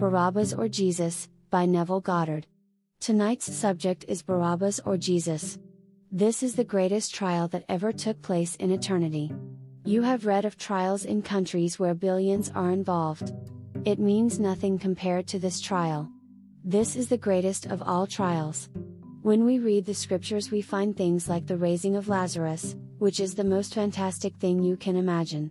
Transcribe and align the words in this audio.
Barabbas 0.00 0.54
or 0.54 0.66
Jesus, 0.66 1.28
by 1.50 1.66
Neville 1.66 2.00
Goddard. 2.00 2.46
Tonight's 3.00 3.54
subject 3.54 4.06
is 4.08 4.22
Barabbas 4.22 4.80
or 4.86 4.96
Jesus. 4.96 5.58
This 6.10 6.42
is 6.42 6.54
the 6.54 6.64
greatest 6.64 7.14
trial 7.14 7.48
that 7.48 7.66
ever 7.68 7.92
took 7.92 8.22
place 8.22 8.56
in 8.56 8.70
eternity. 8.70 9.30
You 9.84 10.00
have 10.00 10.24
read 10.24 10.46
of 10.46 10.56
trials 10.56 11.04
in 11.04 11.20
countries 11.20 11.78
where 11.78 11.92
billions 11.92 12.50
are 12.54 12.70
involved. 12.70 13.30
It 13.84 13.98
means 13.98 14.40
nothing 14.40 14.78
compared 14.78 15.26
to 15.28 15.38
this 15.38 15.60
trial. 15.60 16.10
This 16.64 16.96
is 16.96 17.08
the 17.08 17.18
greatest 17.18 17.66
of 17.66 17.82
all 17.82 18.06
trials. 18.06 18.70
When 19.20 19.44
we 19.44 19.58
read 19.58 19.84
the 19.84 19.92
scriptures, 19.92 20.50
we 20.50 20.62
find 20.62 20.96
things 20.96 21.28
like 21.28 21.46
the 21.46 21.58
raising 21.58 21.94
of 21.94 22.08
Lazarus, 22.08 22.74
which 23.00 23.20
is 23.20 23.34
the 23.34 23.44
most 23.44 23.74
fantastic 23.74 24.34
thing 24.36 24.62
you 24.62 24.78
can 24.78 24.96
imagine. 24.96 25.50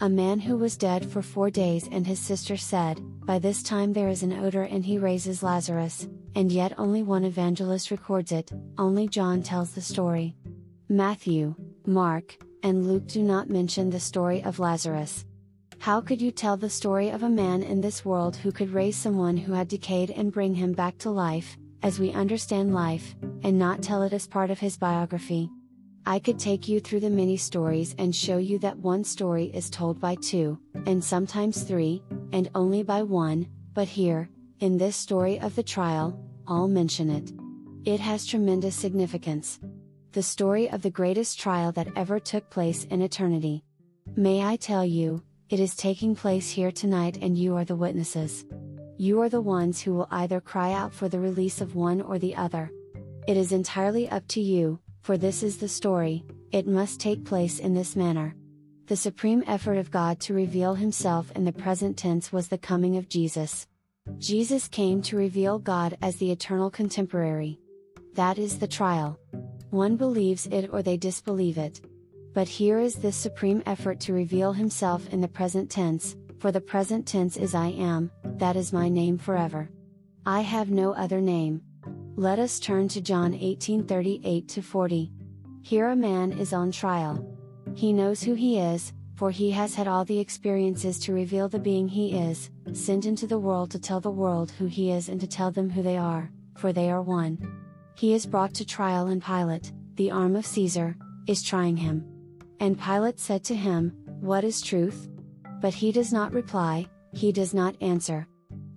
A 0.00 0.08
man 0.08 0.40
who 0.40 0.56
was 0.56 0.78
dead 0.78 1.04
for 1.04 1.20
four 1.20 1.50
days, 1.50 1.90
and 1.92 2.06
his 2.06 2.18
sister 2.18 2.56
said, 2.56 2.98
By 3.24 3.38
this 3.38 3.62
time 3.62 3.92
there 3.92 4.08
is 4.08 4.24
an 4.24 4.32
odor, 4.32 4.64
and 4.64 4.84
he 4.84 4.98
raises 4.98 5.44
Lazarus, 5.44 6.08
and 6.34 6.50
yet 6.50 6.74
only 6.76 7.04
one 7.04 7.24
evangelist 7.24 7.92
records 7.92 8.32
it, 8.32 8.50
only 8.78 9.06
John 9.06 9.42
tells 9.42 9.72
the 9.72 9.80
story. 9.80 10.34
Matthew, 10.88 11.54
Mark, 11.86 12.36
and 12.64 12.86
Luke 12.86 13.06
do 13.06 13.22
not 13.22 13.48
mention 13.48 13.90
the 13.90 14.00
story 14.00 14.42
of 14.42 14.58
Lazarus. 14.58 15.24
How 15.78 16.00
could 16.00 16.20
you 16.20 16.32
tell 16.32 16.56
the 16.56 16.68
story 16.68 17.10
of 17.10 17.22
a 17.22 17.28
man 17.28 17.62
in 17.62 17.80
this 17.80 18.04
world 18.04 18.36
who 18.36 18.50
could 18.50 18.70
raise 18.70 18.96
someone 18.96 19.36
who 19.36 19.52
had 19.52 19.68
decayed 19.68 20.10
and 20.10 20.32
bring 20.32 20.54
him 20.54 20.72
back 20.72 20.98
to 20.98 21.10
life, 21.10 21.56
as 21.82 22.00
we 22.00 22.12
understand 22.12 22.74
life, 22.74 23.14
and 23.44 23.58
not 23.58 23.82
tell 23.82 24.02
it 24.02 24.12
as 24.12 24.26
part 24.26 24.50
of 24.50 24.58
his 24.58 24.76
biography. 24.76 25.48
I 26.04 26.18
could 26.18 26.38
take 26.40 26.66
you 26.66 26.80
through 26.80 27.00
the 27.00 27.10
many 27.10 27.36
stories 27.36 27.94
and 27.98 28.14
show 28.14 28.38
you 28.38 28.58
that 28.60 28.78
one 28.78 29.04
story 29.04 29.44
is 29.54 29.70
told 29.70 30.00
by 30.00 30.16
two, 30.16 30.58
and 30.86 31.02
sometimes 31.02 31.62
three, 31.62 32.02
and 32.32 32.50
only 32.54 32.82
by 32.82 33.02
one, 33.02 33.46
but 33.74 33.88
here, 33.88 34.28
in 34.60 34.78
this 34.78 34.96
story 34.96 35.38
of 35.40 35.54
the 35.54 35.62
trial, 35.62 36.18
I'll 36.46 36.68
mention 36.68 37.10
it. 37.10 37.32
It 37.84 38.00
has 38.00 38.26
tremendous 38.26 38.74
significance. 38.74 39.60
The 40.12 40.22
story 40.22 40.70
of 40.70 40.82
the 40.82 40.90
greatest 40.90 41.38
trial 41.38 41.72
that 41.72 41.88
ever 41.96 42.20
took 42.20 42.50
place 42.50 42.84
in 42.84 43.02
eternity. 43.02 43.64
May 44.16 44.42
I 44.42 44.56
tell 44.56 44.84
you, 44.84 45.22
it 45.48 45.60
is 45.60 45.74
taking 45.74 46.14
place 46.14 46.50
here 46.50 46.70
tonight 46.70 47.18
and 47.20 47.36
you 47.36 47.56
are 47.56 47.64
the 47.64 47.76
witnesses. 47.76 48.44
You 48.98 49.20
are 49.22 49.28
the 49.28 49.40
ones 49.40 49.80
who 49.80 49.94
will 49.94 50.08
either 50.10 50.40
cry 50.40 50.72
out 50.72 50.94
for 50.94 51.08
the 51.08 51.18
release 51.18 51.60
of 51.60 51.74
one 51.74 52.00
or 52.00 52.18
the 52.18 52.36
other. 52.36 52.70
It 53.26 53.36
is 53.36 53.52
entirely 53.52 54.08
up 54.08 54.26
to 54.28 54.40
you, 54.40 54.78
for 55.00 55.16
this 55.16 55.42
is 55.42 55.58
the 55.58 55.68
story, 55.68 56.24
it 56.52 56.66
must 56.66 57.00
take 57.00 57.24
place 57.24 57.58
in 57.58 57.74
this 57.74 57.96
manner. 57.96 58.36
The 58.86 58.96
supreme 58.96 59.44
effort 59.46 59.78
of 59.78 59.92
God 59.92 60.18
to 60.20 60.34
reveal 60.34 60.74
Himself 60.74 61.30
in 61.36 61.44
the 61.44 61.52
present 61.52 61.96
tense 61.96 62.32
was 62.32 62.48
the 62.48 62.58
coming 62.58 62.96
of 62.96 63.08
Jesus. 63.08 63.68
Jesus 64.18 64.66
came 64.66 65.00
to 65.02 65.16
reveal 65.16 65.60
God 65.60 65.96
as 66.02 66.16
the 66.16 66.32
eternal 66.32 66.68
contemporary. 66.68 67.60
That 68.14 68.38
is 68.38 68.58
the 68.58 68.66
trial. 68.66 69.20
One 69.70 69.96
believes 69.96 70.46
it 70.48 70.68
or 70.72 70.82
they 70.82 70.96
disbelieve 70.96 71.58
it. 71.58 71.80
But 72.34 72.48
here 72.48 72.80
is 72.80 72.96
this 72.96 73.16
supreme 73.16 73.62
effort 73.66 74.00
to 74.00 74.12
reveal 74.12 74.52
Himself 74.52 75.08
in 75.10 75.20
the 75.20 75.28
present 75.28 75.70
tense, 75.70 76.16
for 76.40 76.50
the 76.50 76.60
present 76.60 77.06
tense 77.06 77.36
is 77.36 77.54
I 77.54 77.68
am, 77.68 78.10
that 78.24 78.56
is 78.56 78.72
my 78.72 78.88
name 78.88 79.16
forever. 79.16 79.70
I 80.26 80.40
have 80.40 80.70
no 80.70 80.92
other 80.92 81.20
name. 81.20 81.62
Let 82.16 82.40
us 82.40 82.58
turn 82.58 82.88
to 82.88 83.00
John 83.00 83.32
18:38 83.32 84.48
to 84.48 84.60
40. 84.60 85.12
Here 85.62 85.88
a 85.88 85.96
man 85.96 86.32
is 86.32 86.52
on 86.52 86.72
trial. 86.72 87.31
He 87.74 87.92
knows 87.92 88.22
who 88.22 88.34
he 88.34 88.58
is, 88.58 88.92
for 89.14 89.30
he 89.30 89.50
has 89.52 89.74
had 89.74 89.86
all 89.86 90.04
the 90.04 90.18
experiences 90.18 90.98
to 91.00 91.12
reveal 91.12 91.48
the 91.48 91.58
being 91.58 91.88
he 91.88 92.18
is, 92.18 92.50
sent 92.72 93.06
into 93.06 93.26
the 93.26 93.38
world 93.38 93.70
to 93.70 93.78
tell 93.78 94.00
the 94.00 94.10
world 94.10 94.50
who 94.52 94.66
he 94.66 94.90
is 94.90 95.08
and 95.08 95.20
to 95.20 95.26
tell 95.26 95.50
them 95.50 95.70
who 95.70 95.82
they 95.82 95.96
are, 95.96 96.30
for 96.56 96.72
they 96.72 96.90
are 96.90 97.02
one. 97.02 97.38
He 97.94 98.14
is 98.14 98.26
brought 98.26 98.54
to 98.54 98.64
trial 98.64 99.06
and 99.06 99.22
Pilate, 99.22 99.72
the 99.94 100.10
arm 100.10 100.34
of 100.34 100.46
Caesar, 100.46 100.96
is 101.26 101.42
trying 101.42 101.76
him. 101.76 102.04
And 102.58 102.80
Pilate 102.80 103.20
said 103.20 103.44
to 103.44 103.54
him, 103.54 103.92
What 104.20 104.44
is 104.44 104.60
truth? 104.60 105.08
But 105.60 105.74
he 105.74 105.92
does 105.92 106.12
not 106.12 106.32
reply, 106.32 106.86
he 107.12 107.30
does 107.32 107.54
not 107.54 107.76
answer. 107.80 108.26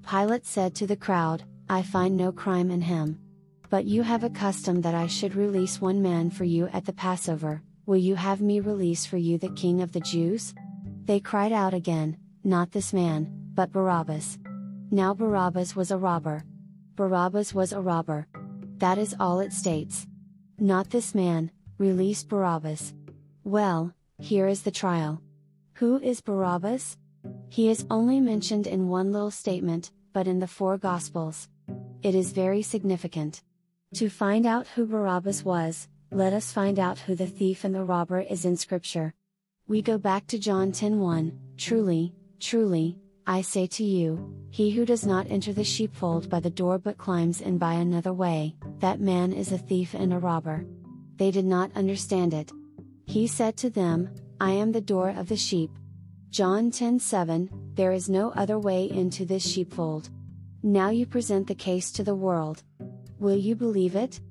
Pilate 0.07 0.45
said 0.45 0.75
to 0.75 0.87
the 0.87 0.95
crowd, 0.95 1.43
I 1.69 1.81
find 1.81 2.15
no 2.15 2.31
crime 2.31 2.69
in 2.69 2.81
him. 2.81 3.19
But 3.69 3.85
you 3.85 4.03
have 4.03 4.23
a 4.23 4.29
custom 4.29 4.81
that 4.81 4.93
I 4.93 5.07
should 5.07 5.35
release 5.35 5.81
one 5.81 6.01
man 6.01 6.29
for 6.29 6.43
you 6.43 6.67
at 6.67 6.85
the 6.85 6.93
Passover, 6.93 7.63
will 7.85 7.97
you 7.97 8.15
have 8.15 8.41
me 8.41 8.59
release 8.59 9.05
for 9.05 9.17
you 9.17 9.37
the 9.37 9.49
king 9.49 9.81
of 9.81 9.91
the 9.91 9.99
Jews? 9.99 10.53
They 11.05 11.19
cried 11.19 11.51
out 11.51 11.73
again, 11.73 12.17
Not 12.43 12.71
this 12.71 12.93
man, 12.93 13.31
but 13.53 13.71
Barabbas. 13.71 14.39
Now 14.91 15.13
Barabbas 15.13 15.75
was 15.75 15.91
a 15.91 15.97
robber. 15.97 16.43
Barabbas 16.95 17.53
was 17.53 17.73
a 17.73 17.81
robber. 17.81 18.27
That 18.77 18.97
is 18.97 19.15
all 19.19 19.39
it 19.39 19.53
states. 19.53 20.07
Not 20.59 20.89
this 20.89 21.13
man, 21.13 21.51
release 21.77 22.23
Barabbas. 22.23 22.93
Well, 23.43 23.93
here 24.19 24.47
is 24.47 24.63
the 24.63 24.71
trial. 24.71 25.21
Who 25.73 25.99
is 25.99 26.21
Barabbas? 26.21 26.97
He 27.49 27.69
is 27.69 27.85
only 27.89 28.19
mentioned 28.19 28.67
in 28.67 28.87
one 28.87 29.11
little 29.11 29.31
statement, 29.31 29.91
but 30.13 30.27
in 30.27 30.39
the 30.39 30.47
four 30.47 30.77
Gospels. 30.77 31.49
It 32.01 32.15
is 32.15 32.31
very 32.31 32.61
significant. 32.61 33.41
To 33.95 34.09
find 34.09 34.45
out 34.45 34.67
who 34.67 34.85
Barabbas 34.85 35.43
was, 35.43 35.87
let 36.15 36.31
us 36.31 36.53
find 36.53 36.79
out 36.79 36.97
who 36.97 37.13
the 37.13 37.27
thief 37.27 37.65
and 37.65 37.75
the 37.75 37.83
robber 37.83 38.21
is 38.21 38.45
in 38.45 38.55
Scripture. 38.55 39.13
We 39.67 39.81
go 39.81 39.97
back 39.97 40.27
to 40.27 40.39
John 40.39 40.71
10:1, 40.71 41.33
Truly, 41.57 42.13
truly, 42.39 42.97
I 43.27 43.41
say 43.41 43.67
to 43.67 43.83
you, 43.83 44.33
he 44.49 44.71
who 44.71 44.85
does 44.85 45.05
not 45.05 45.29
enter 45.29 45.51
the 45.51 45.65
sheepfold 45.65 46.29
by 46.29 46.39
the 46.39 46.49
door 46.49 46.77
but 46.79 46.97
climbs 46.97 47.41
in 47.41 47.57
by 47.57 47.73
another 47.73 48.13
way, 48.13 48.55
that 48.79 49.01
man 49.01 49.33
is 49.33 49.51
a 49.51 49.57
thief 49.57 49.93
and 49.93 50.13
a 50.13 50.19
robber. 50.19 50.65
They 51.17 51.31
did 51.31 51.43
not 51.43 51.75
understand 51.75 52.33
it. 52.33 52.49
He 53.05 53.27
said 53.27 53.57
to 53.57 53.69
them, 53.69 54.09
I 54.39 54.51
am 54.51 54.71
the 54.71 54.79
door 54.93 55.09
of 55.09 55.27
the 55.27 55.35
sheep. 55.35 55.71
John 56.29 56.71
10:7 56.71 57.49
There 57.75 57.91
is 57.91 58.07
no 58.07 58.31
other 58.31 58.57
way 58.57 58.89
into 58.89 59.25
this 59.25 59.45
sheepfold. 59.45 60.09
Now 60.63 60.91
you 60.91 61.05
present 61.05 61.47
the 61.47 61.55
case 61.55 61.91
to 61.91 62.05
the 62.05 62.15
world. 62.15 62.63
Will 63.19 63.35
you 63.35 63.55
believe 63.55 63.97
it? 63.97 64.21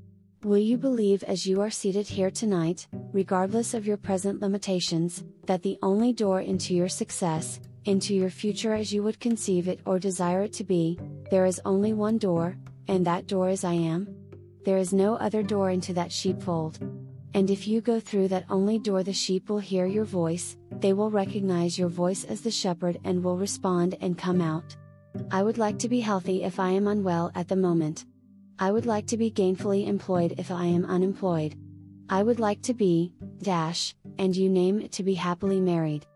Will 0.45 0.59
you 0.59 0.77
believe 0.77 1.23
as 1.23 1.47
you 1.47 1.63
are 1.63 1.71
seated 1.71 2.07
here 2.07 2.31
tonight, 2.31 2.87
regardless 3.15 3.73
of 3.73 3.87
your 3.87 3.97
present 3.97 4.43
limitations, 4.43 5.25
that 5.47 5.63
the 5.63 5.79
only 5.81 6.13
door 6.13 6.43
into 6.43 6.75
your 6.75 6.91
success, 6.91 7.61
into 7.87 8.15
your 8.15 8.29
future 8.29 8.75
as 8.75 8.93
you 8.93 9.03
would 9.03 9.19
conceive 9.21 9.69
it 9.69 9.81
or 9.87 9.99
desire 9.99 10.43
it 10.43 10.53
to 10.53 10.63
be, 10.63 10.99
there 11.31 11.47
is 11.47 11.63
only 11.65 11.95
one 11.95 12.19
door, 12.19 12.59
and 12.89 13.07
that 13.07 13.27
door 13.27 13.49
is 13.49 13.65
I 13.65 13.73
am? 13.73 14.07
There 14.67 14.77
is 14.77 14.93
no 14.93 15.15
other 15.15 15.43
door 15.43 15.71
into 15.71 15.95
that 15.95 16.13
sheepfold. 16.13 16.79
And 17.33 17.49
if 17.49 17.67
you 17.67 17.81
go 17.81 17.99
through 17.99 18.29
that 18.29 18.45
only 18.51 18.79
door, 18.79 19.03
the 19.03 19.15
sheep 19.15 19.49
will 19.49 19.61
hear 19.61 19.87
your 19.87 20.05
voice, 20.05 20.59
they 20.71 20.93
will 20.93 21.11
recognize 21.11 21.79
your 21.79 21.89
voice 21.89 22.23
as 22.25 22.43
the 22.43 22.51
shepherd 22.51 23.01
and 23.05 23.25
will 23.25 23.39
respond 23.39 23.97
and 24.03 24.19
come 24.19 24.43
out. 24.43 24.77
I 25.31 25.43
would 25.43 25.57
like 25.57 25.79
to 25.79 25.89
be 25.89 26.01
healthy 26.01 26.43
if 26.43 26.61
I 26.61 26.69
am 26.69 26.87
unwell 26.87 27.33
at 27.35 27.49
the 27.49 27.57
moment. 27.57 28.05
I 28.59 28.71
would 28.71 28.87
like 28.87 29.07
to 29.09 29.17
be 29.17 29.33
gainfully 29.33 29.87
employed 29.89 30.35
if 30.39 30.51
I 30.51 30.67
am 30.67 30.85
unemployed. 30.85 31.57
I 32.09 32.23
would 32.23 32.39
like 32.39 32.63
to 32.63 32.75
be, 32.75 33.13
dash, 33.43 33.97
and 34.17 34.37
you 34.37 34.49
name 34.49 34.81
it 34.81 34.93
to 34.93 35.03
be 35.03 35.15
happily 35.15 35.61
married. 35.61 36.07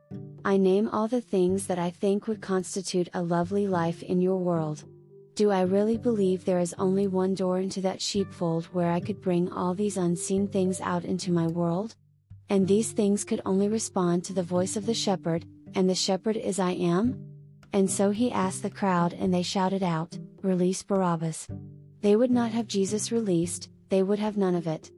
I 0.44 0.56
name 0.56 0.88
all 0.88 1.08
the 1.08 1.20
things 1.20 1.66
that 1.66 1.80
I 1.80 1.90
think 1.90 2.28
would 2.28 2.40
constitute 2.40 3.08
a 3.12 3.22
lovely 3.22 3.66
life 3.66 4.04
in 4.04 4.20
your 4.20 4.38
world. 4.38 4.84
Do 5.34 5.50
I 5.50 5.62
really 5.62 5.96
believe 5.96 6.44
there 6.44 6.60
is 6.60 6.74
only 6.78 7.08
one 7.08 7.34
door 7.34 7.58
into 7.58 7.80
that 7.80 8.00
sheepfold 8.00 8.66
where 8.66 8.92
I 8.92 9.00
could 9.00 9.20
bring 9.20 9.50
all 9.50 9.74
these 9.74 9.96
unseen 9.96 10.46
things 10.46 10.80
out 10.80 11.04
into 11.04 11.32
my 11.32 11.48
world? 11.48 11.96
And 12.48 12.68
these 12.68 12.92
things 12.92 13.24
could 13.24 13.42
only 13.44 13.68
respond 13.68 14.24
to 14.24 14.32
the 14.32 14.42
voice 14.42 14.76
of 14.76 14.86
the 14.86 14.94
shepherd, 14.94 15.44
and 15.74 15.90
the 15.90 15.94
shepherd 15.94 16.36
is 16.36 16.60
I 16.60 16.72
am? 16.72 17.20
And 17.72 17.90
so 17.90 18.10
he 18.10 18.30
asked 18.30 18.62
the 18.62 18.70
crowd 18.70 19.12
and 19.12 19.34
they 19.34 19.42
shouted 19.42 19.82
out, 19.82 20.18
Release 20.42 20.82
Barabbas. 20.82 21.48
They 22.00 22.16
would 22.16 22.30
not 22.30 22.52
have 22.52 22.66
Jesus 22.66 23.12
released, 23.12 23.70
they 23.88 24.02
would 24.02 24.18
have 24.18 24.36
none 24.36 24.54
of 24.54 24.66
it. 24.66 24.90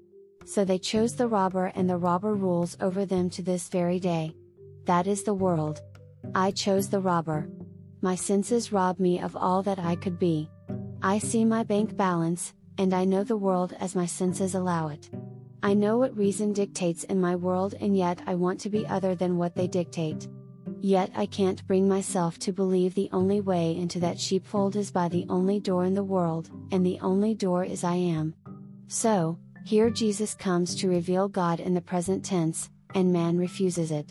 So 0.45 0.65
they 0.65 0.79
chose 0.79 1.15
the 1.15 1.29
robber 1.29 1.73
and 1.75 1.89
the 1.89 1.97
robber 1.97 2.35
rules 2.35 2.77
over 2.81 3.05
them 3.05 3.31
to 3.31 3.43
this 3.43 3.69
very 3.69 3.99
day. 3.99 4.35
That 4.85 5.07
is 5.07 5.23
the 5.23 5.35
world. 5.35 5.81
I 6.35 6.51
chose 6.51 6.89
the 6.89 7.01
robber 7.01 7.49
my 8.03 8.15
senses 8.15 8.73
rob 8.73 8.99
me 8.99 9.21
of 9.21 9.37
all 9.37 9.63
that 9.63 9.79
I 9.79 9.95
could 9.95 10.19
be. 10.19 10.49
I 11.03 11.19
see 11.19 11.45
my 11.45 11.63
bank 11.63 11.97
balance, 11.97 12.55
and 12.79 12.95
I 12.95 13.05
know 13.05 13.25
the 13.25 13.37
world 13.37 13.75
as 13.79 13.95
my 13.95 14.07
senses 14.07 14.55
allow 14.55 14.89
it. 14.89 15.11
I 15.63 15.75
know 15.75 15.99
what 15.99 16.17
reason 16.17 16.55
dictates 16.55 17.05
in 17.05 17.21
my 17.21 17.37
world, 17.37 17.75
and 17.79 17.95
yet 17.95 18.23
I 18.27 18.37
want 18.37 18.59
to 18.61 18.71
be 18.71 18.87
other 18.87 19.15
than 19.15 19.37
what 19.37 19.55
they 19.55 19.67
dictate. 19.67 20.29
Yet 20.83 21.11
I 21.15 21.27
can't 21.27 21.67
bring 21.67 21.87
myself 21.87 22.39
to 22.41 22.53
believe 22.53 22.95
the 22.95 23.11
only 23.13 23.41
way 23.43 23.77
into 23.77 24.01
that 24.01 24.19
sheepfold 24.19 24.77
is 24.77 24.91
by 24.91 25.09
the 25.09 25.27
only 25.29 25.61
door 25.61 25.85
in 25.85 25.95
the 25.95 26.05
world, 26.05 26.51
and 26.73 26.85
the 26.85 26.99
only 27.01 27.35
door 27.35 27.65
is 27.65 27.85
I 27.85 27.97
am. 27.97 28.35
So, 28.89 29.39
here 29.65 29.91
Jesus 29.91 30.35
comes 30.35 30.75
to 30.77 30.89
reveal 30.89 31.29
God 31.29 31.61
in 31.61 31.75
the 31.75 31.83
present 31.83 32.25
tense, 32.25 32.71
and 32.95 33.13
man 33.13 33.37
refuses 33.37 33.91
it. 33.91 34.11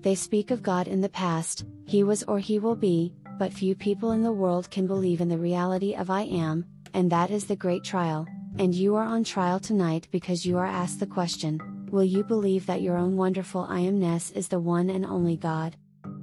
They 0.00 0.14
speak 0.14 0.50
of 0.50 0.62
God 0.62 0.88
in 0.88 1.02
the 1.02 1.08
past, 1.10 1.66
he 1.84 2.02
was 2.02 2.22
or 2.22 2.38
he 2.38 2.58
will 2.58 2.76
be, 2.76 3.12
but 3.38 3.52
few 3.52 3.74
people 3.74 4.12
in 4.12 4.22
the 4.22 4.32
world 4.32 4.70
can 4.70 4.86
believe 4.86 5.20
in 5.20 5.28
the 5.28 5.36
reality 5.36 5.94
of 5.94 6.08
I 6.08 6.22
am, 6.22 6.64
and 6.94 7.12
that 7.12 7.30
is 7.30 7.44
the 7.44 7.56
great 7.56 7.84
trial, 7.84 8.26
and 8.58 8.74
you 8.74 8.96
are 8.96 9.04
on 9.04 9.22
trial 9.22 9.60
tonight 9.60 10.08
because 10.10 10.46
you 10.46 10.56
are 10.56 10.66
asked 10.66 10.98
the 10.98 11.06
question 11.06 11.60
Will 11.90 12.04
you 12.04 12.24
believe 12.24 12.66
that 12.66 12.82
your 12.82 12.96
own 12.96 13.16
wonderful 13.16 13.66
I 13.68 13.80
amness 13.82 14.34
is 14.34 14.48
the 14.48 14.58
one 14.58 14.90
and 14.90 15.04
only 15.04 15.36
God? 15.36 15.76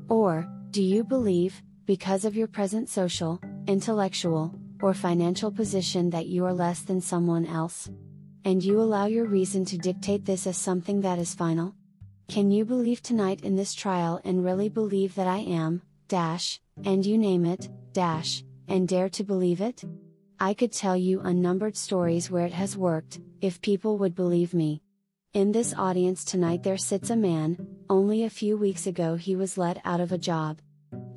Or, 0.10 0.48
do 0.72 0.84
you 0.84 1.04
believe, 1.04 1.62
because 1.86 2.26
of 2.26 2.36
your 2.36 2.48
present 2.48 2.90
social, 2.90 3.40
intellectual, 3.68 4.54
or 4.82 4.94
financial 4.94 5.52
position 5.52 6.10
that 6.12 6.28
you 6.28 6.46
are 6.46 6.54
less 6.54 6.82
than 6.82 7.02
someone 7.02 7.46
else? 7.46 7.90
And 8.46 8.64
you 8.64 8.80
allow 8.82 9.06
your 9.06 9.26
reason 9.26 9.64
to 9.66 9.78
dictate 9.78 10.26
this 10.26 10.46
as 10.46 10.58
something 10.58 11.02
that 11.02 11.20
is 11.20 11.34
final? 11.34 11.74
Can 12.28 12.52
you 12.52 12.66
believe 12.66 13.02
tonight 13.02 13.42
in 13.42 13.56
this 13.56 13.74
trial 13.74 14.22
and 14.24 14.44
really 14.44 14.70
believe 14.70 15.16
that 15.16 15.28
I 15.28 15.40
am, 15.40 15.82
dash, 16.08 16.60
and 16.84 17.06
you 17.06 17.18
name 17.18 17.46
it, 17.46 17.70
dash, 17.94 18.44
and 18.68 18.88
dare 18.88 19.10
to 19.10 19.24
believe 19.24 19.62
it? 19.62 19.84
I 20.40 20.54
could 20.54 20.74
tell 20.74 20.98
you 20.98 21.22
unnumbered 21.22 21.78
stories 21.78 22.30
where 22.30 22.46
it 22.46 22.54
has 22.54 22.78
worked, 22.78 23.20
if 23.40 23.62
people 23.62 23.98
would 23.98 24.14
believe 24.14 24.54
me. 24.54 24.83
In 25.34 25.52
this 25.52 25.74
audience 25.74 26.24
tonight 26.24 26.62
there 26.62 26.78
sits 26.78 27.10
a 27.10 27.16
man, 27.16 27.58
only 27.90 28.24
a 28.24 28.30
few 28.30 28.56
weeks 28.56 28.86
ago 28.86 29.16
he 29.16 29.36
was 29.36 29.58
let 29.58 29.82
out 29.84 30.00
of 30.00 30.12
a 30.12 30.18
job. 30.20 30.60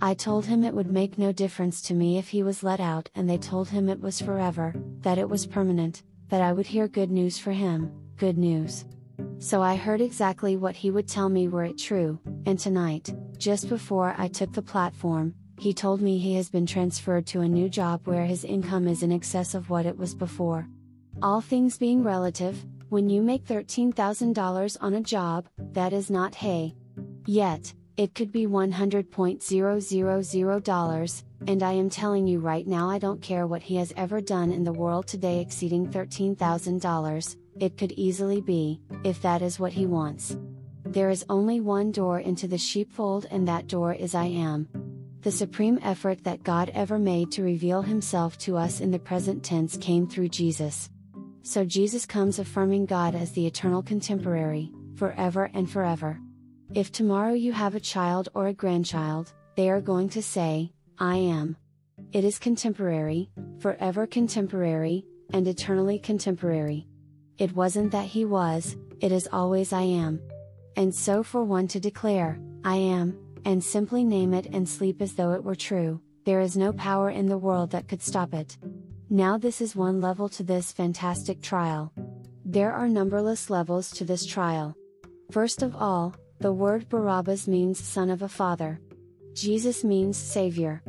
I 0.01 0.15
told 0.15 0.47
him 0.47 0.65
it 0.65 0.73
would 0.73 0.91
make 0.91 1.19
no 1.19 1.33
difference 1.33 1.83
to 1.83 1.95
me 1.95 2.17
if 2.17 2.29
he 2.29 2.43
was 2.43 2.63
let 2.63 2.81
out 2.81 3.11
and 3.15 3.29
they 3.29 3.37
told 3.37 3.69
him 3.69 3.91
it 3.91 4.01
was 4.01 4.19
forever, 4.19 4.75
that 5.01 5.19
it 5.19 5.29
was 5.29 5.47
permanent, 5.47 6.03
that 6.29 6.41
I 6.41 6.55
would 6.55 6.67
hear 6.67 6.89
good 6.89 7.11
news 7.11 7.39
for 7.39 7.53
him, 7.53 7.93
good 8.17 8.39
news. 8.39 8.87
So 9.39 9.61
I 9.61 9.77
heard 9.77 10.01
exactly 10.01 10.57
what 10.57 10.77
he 10.77 10.91
would 10.91 11.09
tell 11.09 11.29
me 11.29 11.49
were 11.49 11.65
it 11.65 11.77
true, 11.77 12.19
and 12.47 12.59
tonight, 12.59 13.15
just 13.37 13.69
before 13.69 14.15
I 14.17 14.29
took 14.29 14.55
the 14.55 14.63
platform, 14.63 15.35
he 15.59 15.75
told 15.75 16.01
me 16.01 16.17
he 16.17 16.37
has 16.37 16.49
been 16.49 16.65
transferred 16.65 17.27
to 17.27 17.43
a 17.43 17.49
new 17.49 17.69
job 17.69 18.07
where 18.07 18.25
his 18.25 18.45
income 18.45 18.89
is 18.89 19.03
in 19.03 19.13
excess 19.13 19.55
of 19.55 19.69
what 19.69 19.85
it 19.85 19.99
was 19.99 20.15
before. 20.15 20.67
All 21.21 21.43
things 21.43 21.77
being 21.77 22.03
relative, 22.03 22.65
when 22.89 23.09
you 23.09 23.21
make 23.21 23.45
$13,000 23.45 24.77
on 24.81 24.95
a 24.95 25.01
job, 25.01 25.49
that 25.73 25.93
is 25.93 26.09
not 26.11 26.37
hay. 26.37 26.77
Yet, 27.27 27.75
it 27.97 28.15
could 28.15 28.31
be 28.31 28.47
$100.000, 28.47 31.23
and 31.49 31.63
I 31.63 31.73
am 31.73 31.91
telling 31.91 32.27
you 32.27 32.39
right 32.39 32.67
now 32.67 32.89
I 32.89 32.99
don't 32.99 33.23
care 33.23 33.47
what 33.47 33.63
he 33.63 33.77
has 33.77 33.93
ever 33.97 34.21
done 34.21 34.53
in 34.53 34.65
the 34.65 34.73
world 34.73 35.07
today 35.07 35.41
exceeding 35.41 35.89
$13,000, 35.89 37.37
it 37.59 37.77
could 37.77 37.93
easily 37.93 38.41
be, 38.41 38.81
if 39.03 39.21
that 39.23 39.43
is 39.43 39.59
what 39.59 39.73
he 39.73 39.87
wants. 39.87 40.37
There 40.85 41.11
is 41.11 41.25
only 41.29 41.61
one 41.61 41.91
door 41.91 42.21
into 42.21 42.47
the 42.47 42.59
sheepfold, 42.59 43.27
and 43.31 43.49
that 43.49 43.67
door 43.67 43.95
is 43.95 44.15
I 44.15 44.27
am. 44.27 44.69
The 45.23 45.33
supreme 45.33 45.81
effort 45.83 46.23
that 46.23 46.45
God 46.45 46.71
ever 46.75 47.01
made 47.01 47.33
to 47.33 47.43
reveal 47.43 47.83
himself 47.83 48.39
to 48.39 48.57
us 48.57 48.81
in 48.81 48.93
the 48.93 49.01
present 49.01 49.43
tense 49.43 49.77
came 49.77 50.07
through 50.07 50.29
Jesus. 50.29 50.89
So 51.47 51.65
Jesus 51.65 52.07
comes 52.07 52.41
affirming 52.41 52.87
God 52.87 53.15
as 53.15 53.31
the 53.31 53.47
eternal 53.47 53.81
contemporary, 53.81 54.73
forever 54.97 55.49
and 55.55 55.71
forever. 55.71 56.19
If 56.75 56.91
tomorrow 56.91 57.35
you 57.35 57.53
have 57.53 57.77
a 57.77 57.81
child 57.81 58.29
or 58.35 58.49
a 58.49 58.53
grandchild, 58.53 59.33
they 59.57 59.71
are 59.71 59.81
going 59.81 60.09
to 60.09 60.23
say, 60.23 60.73
I 60.99 61.15
am. 61.15 61.57
It 62.11 62.25
is 62.25 62.41
contemporary, 62.41 63.31
forever 63.61 64.09
contemporary, 64.09 65.05
and 65.33 65.47
eternally 65.47 66.01
contemporary. 66.01 66.89
It 67.39 67.55
wasn't 67.55 67.93
that 67.93 68.07
he 68.07 68.25
was, 68.25 68.77
it 69.01 69.13
is 69.13 69.29
always 69.33 69.73
I 69.73 69.83
am. 69.83 70.21
And 70.75 70.93
so 70.93 71.23
for 71.23 71.45
one 71.45 71.69
to 71.69 71.79
declare, 71.79 72.41
I 72.65 72.75
am, 72.75 73.17
and 73.45 73.63
simply 73.63 74.03
name 74.03 74.35
it 74.35 74.47
and 74.47 74.69
sleep 74.69 75.01
as 75.01 75.15
though 75.15 75.31
it 75.31 75.45
were 75.45 75.55
true, 75.55 76.01
there 76.25 76.41
is 76.41 76.57
no 76.57 76.73
power 76.73 77.09
in 77.09 77.27
the 77.27 77.39
world 77.39 77.71
that 77.71 77.87
could 77.87 78.03
stop 78.03 78.35
it. 78.35 78.59
Now, 79.09 79.39
this 79.39 79.61
is 79.61 79.77
one 79.77 80.01
level 80.01 80.29
to 80.31 80.43
this 80.43 80.73
fantastic 80.73 81.41
trial. 81.41 81.93
There 82.45 82.73
are 82.73 82.89
numberless 82.89 83.49
levels 83.49 83.91
to 83.93 84.05
this 84.05 84.27
trial. 84.27 84.75
First 85.31 85.63
of 85.63 85.77
all, 85.77 86.17
the 86.41 86.53
word 86.53 86.89
Barabbas 86.89 87.47
means 87.47 87.79
son 87.79 88.11
of 88.11 88.23
a 88.23 88.29
father. 88.29 88.81
Jesus 89.33 89.85
means 89.85 90.17
Savior. 90.17 90.83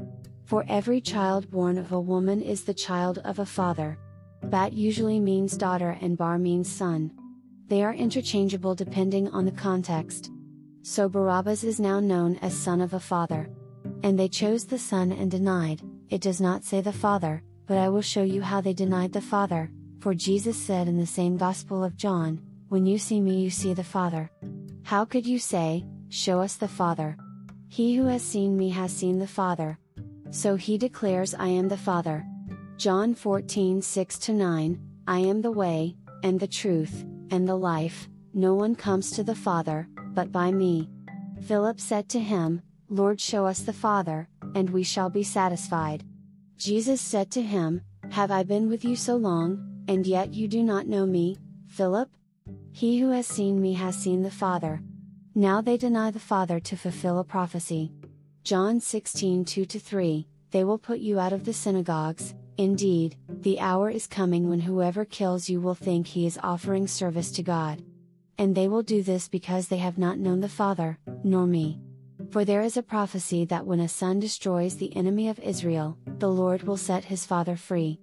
For 0.46 0.66
every 0.68 1.00
child 1.00 1.52
born 1.52 1.78
of 1.78 1.92
a 1.92 2.00
woman 2.00 2.42
is 2.42 2.64
the 2.64 2.74
child 2.74 3.20
of 3.20 3.38
a 3.38 3.46
father. 3.46 4.00
Bat 4.42 4.74
usually 4.74 5.20
means 5.20 5.56
daughter 5.56 5.96
and 6.02 6.18
bar 6.18 6.40
means 6.40 6.72
son. 6.72 7.12
They 7.68 7.84
are 7.84 7.94
interchangeable 7.94 8.74
depending 8.74 9.28
on 9.30 9.46
the 9.46 9.52
context. 9.52 10.32
So 10.82 11.08
Barabbas 11.08 11.64
is 11.64 11.80
now 11.80 12.00
known 12.00 12.38
as 12.38 12.58
son 12.58 12.82
of 12.82 12.96
a 12.96 13.00
father. 13.00 13.48
And 14.02 14.18
they 14.18 14.28
chose 14.28 14.66
the 14.66 14.80
son 14.80 15.12
and 15.12 15.30
denied, 15.30 15.84
it 16.10 16.22
does 16.22 16.42
not 16.42 16.64
say 16.64 16.82
the 16.82 16.94
father, 16.94 17.44
but 17.68 17.78
I 17.78 17.90
will 17.90 18.02
show 18.02 18.24
you 18.24 18.42
how 18.42 18.62
they 18.62 18.74
denied 18.74 19.14
the 19.14 19.22
father, 19.22 19.70
for 20.00 20.14
Jesus 20.14 20.58
said 20.58 20.88
in 20.88 20.98
the 20.98 21.06
same 21.06 21.38
Gospel 21.38 21.84
of 21.84 21.98
John, 21.98 22.42
When 22.70 22.86
you 22.86 22.98
see 22.98 23.20
me, 23.20 23.40
you 23.42 23.50
see 23.50 23.74
the 23.74 23.84
Father. 23.84 24.32
How 24.84 25.06
could 25.06 25.28
you 25.28 25.38
say, 25.38 25.86
Show 26.10 26.40
us 26.40 26.56
the 26.56 26.68
Father? 26.68 27.18
He 27.68 27.96
who 27.96 28.06
has 28.06 28.24
seen 28.24 28.56
me 28.56 28.70
has 28.70 28.92
seen 28.92 29.20
the 29.20 29.28
Father. 29.28 29.78
So 30.30 30.56
he 30.56 30.78
declares, 30.78 31.36
I 31.36 31.48
am 31.48 31.68
the 31.68 31.78
Father. 31.78 32.26
John 32.78 33.16
14 33.16 33.82
6 33.82 34.30
9, 34.30 34.80
I 35.08 35.20
am 35.20 35.42
the 35.42 35.52
way, 35.52 35.96
and 36.24 36.40
the 36.40 36.48
truth, 36.48 37.06
and 37.32 37.48
the 37.48 37.56
life, 37.56 38.08
no 38.34 38.54
one 38.54 38.76
comes 38.76 39.12
to 39.12 39.24
the 39.24 39.36
Father, 39.36 39.88
but 40.14 40.32
by 40.32 40.52
me. 40.52 40.90
Philip 41.48 41.80
said 41.80 42.08
to 42.10 42.20
him, 42.20 42.62
Lord, 42.90 43.20
show 43.20 43.46
us 43.46 43.62
the 43.62 43.74
Father, 43.74 44.30
and 44.56 44.70
we 44.70 44.84
shall 44.84 45.10
be 45.10 45.24
satisfied. 45.24 46.04
Jesus 46.58 47.00
said 47.00 47.32
to 47.32 47.42
him, 47.42 47.82
Have 48.12 48.32
I 48.32 48.44
been 48.44 48.68
with 48.68 48.84
you 48.84 48.96
so 48.96 49.16
long, 49.16 49.84
and 49.88 50.06
yet 50.06 50.34
you 50.34 50.48
do 50.48 50.64
not 50.64 50.88
know 50.88 51.06
me, 51.06 51.38
Philip? 51.68 52.10
He 52.72 53.00
who 53.00 53.12
has 53.12 53.28
seen 53.28 53.62
me 53.62 53.74
has 53.74 53.96
seen 53.96 54.22
the 54.22 54.32
Father. 54.32 54.82
Now 55.36 55.62
they 55.62 55.78
deny 55.78 56.12
the 56.12 56.20
Father 56.20 56.60
to 56.60 56.76
fulfill 56.76 57.20
a 57.20 57.24
prophecy. 57.24 57.92
John 58.44 58.80
16 58.80 59.46
2 59.46 59.66
3, 59.66 60.28
They 60.52 60.64
will 60.64 60.78
put 60.78 61.00
you 61.00 61.20
out 61.20 61.34
of 61.34 61.46
the 61.46 61.54
synagogues, 61.54 62.34
indeed, 62.58 63.16
the 63.30 63.60
hour 63.60 63.90
is 63.90 64.08
coming 64.08 64.50
when 64.50 64.62
whoever 64.62 65.06
kills 65.06 65.50
you 65.50 65.62
will 65.62 65.76
think 65.76 66.08
he 66.08 66.26
is 66.26 66.40
offering 66.42 66.88
service 66.88 67.32
to 67.32 67.44
God 67.44 67.84
and 68.38 68.56
they 68.56 68.68
will 68.68 68.84
do 68.84 69.02
this 69.02 69.28
because 69.28 69.68
they 69.68 69.78
have 69.78 69.98
not 69.98 70.20
known 70.20 70.40
the 70.40 70.50
Father, 70.50 70.98
nor 71.24 71.48
me. 71.48 71.80
For 72.30 72.44
there 72.44 72.62
is 72.62 72.76
a 72.76 72.84
prophecy 72.84 73.46
that 73.46 73.66
when 73.66 73.80
a 73.80 73.88
son 73.88 74.20
destroys 74.20 74.76
the 74.76 74.96
enemy 74.96 75.30
of 75.30 75.40
Israel, 75.40 75.98
the 76.20 76.30
Lord 76.30 76.64
will 76.64 76.78
set 76.78 77.06
his 77.06 77.26
father 77.26 77.56
free. 77.56 78.00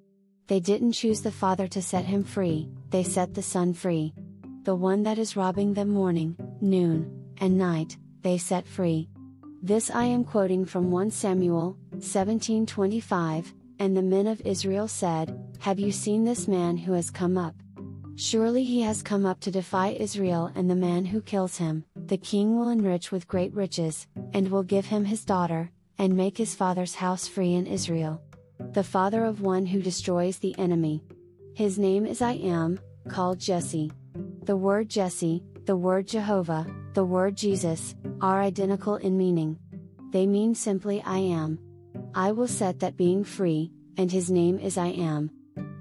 They 0.47 0.61
didn't 0.61 0.93
choose 0.93 1.21
the 1.21 1.31
father 1.31 1.69
to 1.69 1.83
set 1.83 2.05
him 2.05 2.25
free, 2.25 2.69
they 2.91 3.03
set 3.03 3.35
the 3.35 3.43
son 3.43 3.75
free. 3.75 4.15
The 4.63 4.75
one 4.75 5.03
that 5.03 5.19
is 5.19 5.37
robbing 5.37 5.75
them 5.75 5.91
morning, 5.91 6.37
noon, 6.61 7.35
and 7.39 7.59
night, 7.59 7.99
they 8.23 8.39
set 8.39 8.67
free. 8.67 9.09
This 9.63 9.91
I 9.91 10.05
am 10.05 10.25
quoting 10.25 10.65
from 10.65 10.91
1 10.91 11.11
Samuel 11.11 11.77
17:25, 11.97 13.53
and 13.79 13.97
the 13.97 14.03
men 14.03 14.27
of 14.27 14.41
Israel 14.43 14.89
said, 14.89 15.39
Have 15.61 15.79
you 15.79 15.93
seen 15.93 16.25
this 16.25 16.49
man 16.49 16.77
who 16.79 16.93
has 16.93 17.11
come 17.11 17.37
up? 17.37 17.55
Surely 18.17 18.65
he 18.65 18.81
has 18.83 19.03
come 19.03 19.27
up 19.27 19.41
to 19.41 19.51
defy 19.51 19.89
Israel 19.89 20.51
and 20.55 20.71
the 20.71 20.75
man 20.75 21.05
who 21.05 21.21
kills 21.21 21.59
him, 21.59 21.85
the 22.09 22.19
king 22.19 22.57
will 22.57 22.69
enrich 22.69 23.11
with 23.11 23.29
great 23.29 23.55
riches, 23.55 24.07
and 24.33 24.51
will 24.51 24.63
give 24.63 24.87
him 24.87 25.05
his 25.05 25.25
daughter, 25.25 25.71
and 25.99 26.17
make 26.17 26.37
his 26.37 26.55
father's 26.55 26.95
house 26.95 27.27
free 27.27 27.55
in 27.55 27.67
Israel. 27.67 28.21
The 28.73 28.85
father 28.85 29.25
of 29.25 29.41
one 29.41 29.67
who 29.67 29.81
destroys 29.81 30.39
the 30.39 30.59
enemy. 30.59 31.03
His 31.55 31.79
name 31.79 32.05
is 32.07 32.21
I 32.21 32.33
am, 32.33 32.81
called 33.09 33.39
Jesse. 33.39 33.93
The 34.43 34.57
word 34.57 34.89
Jesse, 34.89 35.43
the 35.65 35.77
word 35.77 36.07
Jehovah, 36.09 36.67
the 36.95 37.05
word 37.05 37.37
Jesus, 37.37 37.95
are 38.21 38.43
identical 38.43 38.97
in 38.97 39.17
meaning. 39.17 39.59
They 40.11 40.27
mean 40.27 40.55
simply 40.55 41.03
I 41.03 41.19
am. 41.19 41.59
I 42.15 42.33
will 42.33 42.49
set 42.49 42.81
that 42.81 42.97
being 42.97 43.25
free, 43.25 43.73
and 43.97 44.11
his 44.11 44.31
name 44.31 44.59
is 44.59 44.77
I 44.77 44.89
am. 44.89 45.31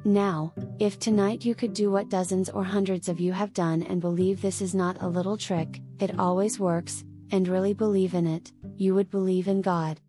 Now, 0.05 0.53
if 0.79 0.99
tonight 0.99 1.45
you 1.45 1.55
could 1.55 1.73
do 1.73 1.89
what 1.89 2.09
dozens 2.09 2.49
or 2.49 2.63
hundreds 2.63 3.07
of 3.07 3.19
you 3.19 3.31
have 3.31 3.53
done 3.53 3.83
and 3.83 4.01
believe 4.01 4.41
this 4.41 4.61
is 4.61 4.75
not 4.75 5.01
a 5.01 5.07
little 5.07 5.37
trick, 5.37 5.81
it 6.03 6.19
always 6.19 6.59
works, 6.59 7.03
and 7.31 7.47
really 7.47 7.73
believe 7.73 8.13
in 8.13 8.27
it, 8.27 8.51
you 8.75 8.93
would 8.93 9.09
believe 9.09 9.47
in 9.47 9.61
God. 9.61 9.99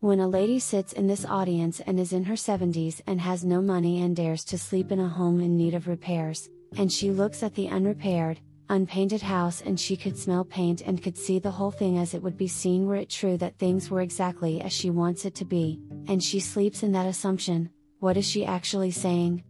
When 0.00 0.18
a 0.18 0.26
lady 0.26 0.58
sits 0.58 0.92
in 0.92 1.06
this 1.06 1.24
audience 1.24 1.78
and 1.78 2.00
is 2.00 2.12
in 2.12 2.24
her 2.24 2.34
70s 2.34 3.00
and 3.06 3.20
has 3.20 3.44
no 3.44 3.62
money 3.62 4.02
and 4.02 4.16
dares 4.16 4.42
to 4.46 4.58
sleep 4.58 4.90
in 4.90 4.98
a 4.98 5.08
home 5.08 5.40
in 5.40 5.56
need 5.56 5.74
of 5.74 5.86
repairs, 5.86 6.48
and 6.76 6.90
she 6.90 7.10
looks 7.10 7.44
at 7.44 7.54
the 7.54 7.68
unrepaired, 7.68 8.40
unpainted 8.68 9.22
house 9.22 9.60
and 9.60 9.78
she 9.78 9.96
could 9.96 10.18
smell 10.18 10.44
paint 10.44 10.80
and 10.80 11.02
could 11.02 11.16
see 11.16 11.38
the 11.38 11.50
whole 11.50 11.70
thing 11.70 11.98
as 11.98 12.14
it 12.14 12.22
would 12.22 12.38
be 12.38 12.48
seen 12.48 12.86
were 12.86 12.96
it 12.96 13.10
true 13.10 13.36
that 13.36 13.58
things 13.58 13.90
were 13.90 14.00
exactly 14.00 14.60
as 14.62 14.72
she 14.72 14.90
wants 14.90 15.24
it 15.24 15.34
to 15.34 15.44
be, 15.44 15.78
and 16.08 16.22
she 16.22 16.40
sleeps 16.40 16.82
in 16.82 16.92
that 16.92 17.06
assumption, 17.06 17.70
what 18.00 18.16
is 18.16 18.26
she 18.28 18.44
actually 18.44 18.90
saying? 18.90 19.44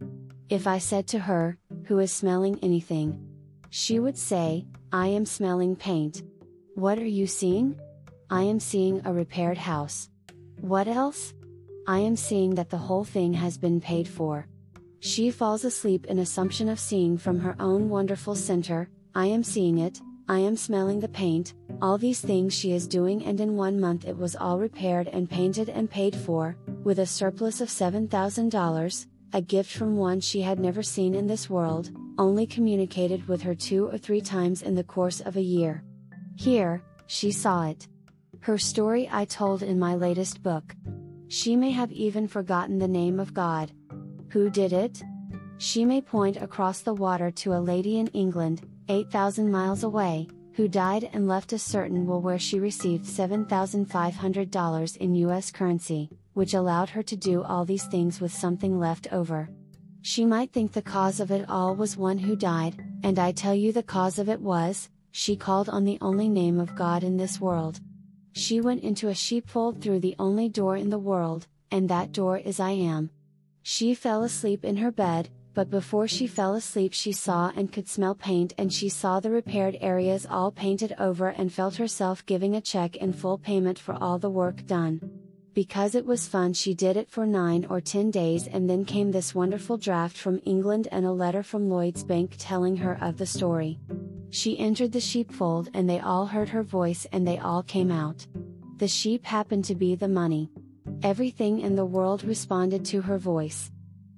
If 0.49 0.67
I 0.67 0.77
said 0.77 1.07
to 1.07 1.19
her, 1.19 1.57
Who 1.85 1.97
is 1.97 2.13
smelling 2.13 2.59
anything? 2.61 3.19
She 3.71 3.97
would 3.97 4.17
say, 4.17 4.67
I 4.93 5.07
am 5.07 5.25
smelling 5.25 5.75
paint. 5.75 6.21
What 6.75 6.99
are 6.99 7.13
you 7.19 7.25
seeing? 7.25 7.79
I 8.29 8.43
am 8.43 8.59
seeing 8.59 9.01
a 9.03 9.11
repaired 9.11 9.57
house. 9.57 10.07
What 10.61 10.87
else? 10.87 11.33
I 11.87 11.97
am 11.97 12.15
seeing 12.15 12.53
that 12.53 12.69
the 12.69 12.77
whole 12.77 13.03
thing 13.03 13.33
has 13.33 13.57
been 13.57 13.81
paid 13.81 14.07
for. 14.07 14.47
She 14.99 15.31
falls 15.31 15.65
asleep 15.65 16.05
in 16.05 16.19
assumption 16.19 16.69
of 16.69 16.79
seeing 16.79 17.17
from 17.17 17.39
her 17.39 17.55
own 17.59 17.89
wonderful 17.89 18.35
center, 18.35 18.87
I 19.15 19.25
am 19.25 19.43
seeing 19.43 19.79
it, 19.79 19.99
I 20.29 20.37
am 20.37 20.55
smelling 20.55 20.99
the 20.99 21.09
paint, 21.09 21.55
all 21.81 21.97
these 21.97 22.21
things 22.21 22.53
she 22.53 22.71
is 22.71 22.87
doing 22.87 23.25
and 23.25 23.41
in 23.41 23.55
one 23.55 23.79
month 23.79 24.05
it 24.05 24.15
was 24.15 24.35
all 24.35 24.59
repaired 24.59 25.07
and 25.07 25.27
painted 25.27 25.69
and 25.69 25.89
paid 25.89 26.15
for, 26.15 26.55
with 26.83 26.99
a 26.99 27.07
surplus 27.07 27.61
of 27.61 27.69
$7,000, 27.69 29.07
a 29.33 29.41
gift 29.41 29.71
from 29.71 29.97
one 29.97 30.19
she 30.19 30.41
had 30.41 30.59
never 30.59 30.83
seen 30.83 31.15
in 31.15 31.25
this 31.25 31.49
world, 31.49 31.89
only 32.19 32.45
communicated 32.45 33.27
with 33.27 33.41
her 33.41 33.55
two 33.55 33.87
or 33.87 33.97
three 33.97 34.21
times 34.21 34.61
in 34.61 34.75
the 34.75 34.83
course 34.83 35.19
of 35.21 35.35
a 35.35 35.41
year. 35.41 35.83
Here, 36.35 36.83
she 37.07 37.31
saw 37.31 37.67
it. 37.67 37.87
Her 38.41 38.59
story 38.59 39.09
I 39.11 39.25
told 39.25 39.63
in 39.63 39.79
my 39.79 39.95
latest 39.95 40.43
book. 40.43 40.75
She 41.29 41.55
may 41.55 41.71
have 41.71 41.91
even 41.91 42.27
forgotten 42.27 42.77
the 42.77 42.87
name 42.87 43.19
of 43.19 43.33
God. 43.33 43.71
Who 44.29 44.51
did 44.51 44.71
it? 44.71 45.01
She 45.57 45.83
may 45.83 46.01
point 46.01 46.37
across 46.37 46.81
the 46.81 46.93
water 46.93 47.31
to 47.31 47.53
a 47.53 47.59
lady 47.59 47.97
in 47.97 48.07
England, 48.07 48.67
8,000 48.87 49.49
miles 49.49 49.83
away, 49.83 50.27
who 50.53 50.67
died 50.67 51.09
and 51.13 51.27
left 51.27 51.53
a 51.53 51.57
certain 51.57 52.05
will 52.05 52.21
where 52.21 52.37
she 52.37 52.59
received 52.59 53.05
$7,500 53.05 54.97
in 54.97 55.15
US 55.15 55.49
currency, 55.49 56.11
which 56.33 56.53
allowed 56.53 56.89
her 56.89 57.03
to 57.03 57.15
do 57.15 57.43
all 57.43 57.65
these 57.65 57.85
things 57.85 58.19
with 58.19 58.33
something 58.33 58.79
left 58.79 59.07
over. 59.11 59.49
She 60.01 60.25
might 60.25 60.51
think 60.51 60.71
the 60.71 60.81
cause 60.81 61.19
of 61.19 61.31
it 61.31 61.49
all 61.49 61.75
was 61.75 61.95
one 61.95 62.17
who 62.17 62.35
died, 62.35 62.75
and 63.03 63.17
I 63.17 63.31
tell 63.31 63.55
you 63.55 63.71
the 63.71 63.83
cause 63.83 64.19
of 64.19 64.27
it 64.29 64.41
was, 64.41 64.89
she 65.11 65.35
called 65.35 65.69
on 65.69 65.85
the 65.85 65.97
only 66.01 66.27
name 66.27 66.59
of 66.59 66.75
God 66.75 67.03
in 67.03 67.17
this 67.17 67.39
world. 67.39 67.79
She 68.33 68.59
went 68.59 68.83
into 68.83 69.09
a 69.09 69.15
sheepfold 69.15 69.81
through 69.81 69.99
the 69.99 70.15
only 70.19 70.49
door 70.49 70.75
in 70.75 70.89
the 70.89 70.99
world, 70.99 71.47
and 71.71 71.87
that 71.89 72.11
door 72.11 72.37
is 72.37 72.59
I 72.59 72.71
am. 72.71 73.11
She 73.61 73.93
fell 73.93 74.23
asleep 74.23 74.65
in 74.65 74.77
her 74.77 74.91
bed, 74.91 75.29
but 75.53 75.69
before 75.69 76.07
she 76.07 76.27
fell 76.27 76.55
asleep 76.55 76.93
she 76.93 77.11
saw 77.11 77.51
and 77.55 77.71
could 77.71 77.87
smell 77.87 78.15
paint 78.15 78.53
and 78.57 78.73
she 78.73 78.89
saw 78.89 79.19
the 79.19 79.29
repaired 79.29 79.77
areas 79.79 80.25
all 80.25 80.51
painted 80.51 80.95
over 80.97 81.29
and 81.29 81.53
felt 81.53 81.75
herself 81.75 82.25
giving 82.25 82.55
a 82.55 82.61
check 82.61 82.95
in 82.95 83.13
full 83.13 83.37
payment 83.37 83.77
for 83.77 83.93
all 83.93 84.17
the 84.17 84.29
work 84.29 84.65
done. 84.65 85.22
Because 85.53 85.93
it 85.93 86.05
was 86.05 86.27
fun 86.27 86.53
she 86.53 86.73
did 86.73 86.97
it 86.97 87.11
for 87.11 87.27
9 87.27 87.67
or 87.69 87.79
10 87.79 88.09
days 88.09 88.47
and 88.47 88.67
then 88.67 88.85
came 88.85 89.11
this 89.11 89.35
wonderful 89.35 89.77
draft 89.77 90.17
from 90.17 90.41
England 90.45 90.87
and 90.91 91.05
a 91.05 91.11
letter 91.11 91.43
from 91.43 91.69
Lloyd's 91.69 92.03
Bank 92.03 92.33
telling 92.39 92.75
her 92.77 92.97
of 93.01 93.17
the 93.17 93.27
story. 93.27 93.79
She 94.31 94.57
entered 94.57 94.91
the 94.91 94.99
sheepfold 94.99 95.69
and 95.75 95.87
they 95.87 95.99
all 95.99 96.25
heard 96.25 96.49
her 96.49 96.63
voice 96.63 97.05
and 97.11 97.27
they 97.27 97.37
all 97.37 97.61
came 97.61 97.91
out. 97.91 98.25
The 98.77 98.87
sheep 98.87 99.25
happened 99.25 99.65
to 99.65 99.75
be 99.75 99.93
the 99.93 100.07
money. 100.07 100.49
Everything 101.03 101.59
in 101.59 101.75
the 101.75 101.85
world 101.85 102.23
responded 102.23 102.83
to 102.85 103.01
her 103.01 103.19
voice. 103.19 103.69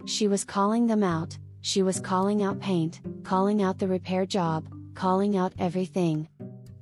She 0.06 0.30
was 0.30 0.46
calling 0.46 0.88
them 0.88 1.04
out, 1.04 1.38
she 1.60 1.84
was 1.84 2.00
calling 2.00 2.44
out 2.44 2.62
paint, 2.62 3.02
calling 3.24 3.62
out 3.62 3.78
the 3.78 3.90
repair 3.90 4.26
job, 4.26 4.70
calling 4.94 5.36
out 5.36 5.52
everything. 5.60 6.30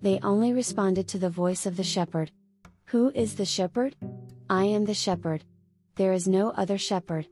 They 0.04 0.20
only 0.22 0.54
responded 0.54 1.08
to 1.08 1.18
the 1.18 1.30
voice 1.32 1.66
of 1.66 1.76
the 1.76 1.84
shepherd. 1.84 2.30
Who 2.88 3.10
is 3.16 3.34
the 3.34 3.46
shepherd? 3.46 3.96
I 4.50 4.66
am 4.66 4.86
the 4.86 4.94
shepherd. 4.94 5.44
There 5.96 6.14
is 6.14 6.28
no 6.28 6.50
other 6.52 6.78
shepherd. 6.78 7.28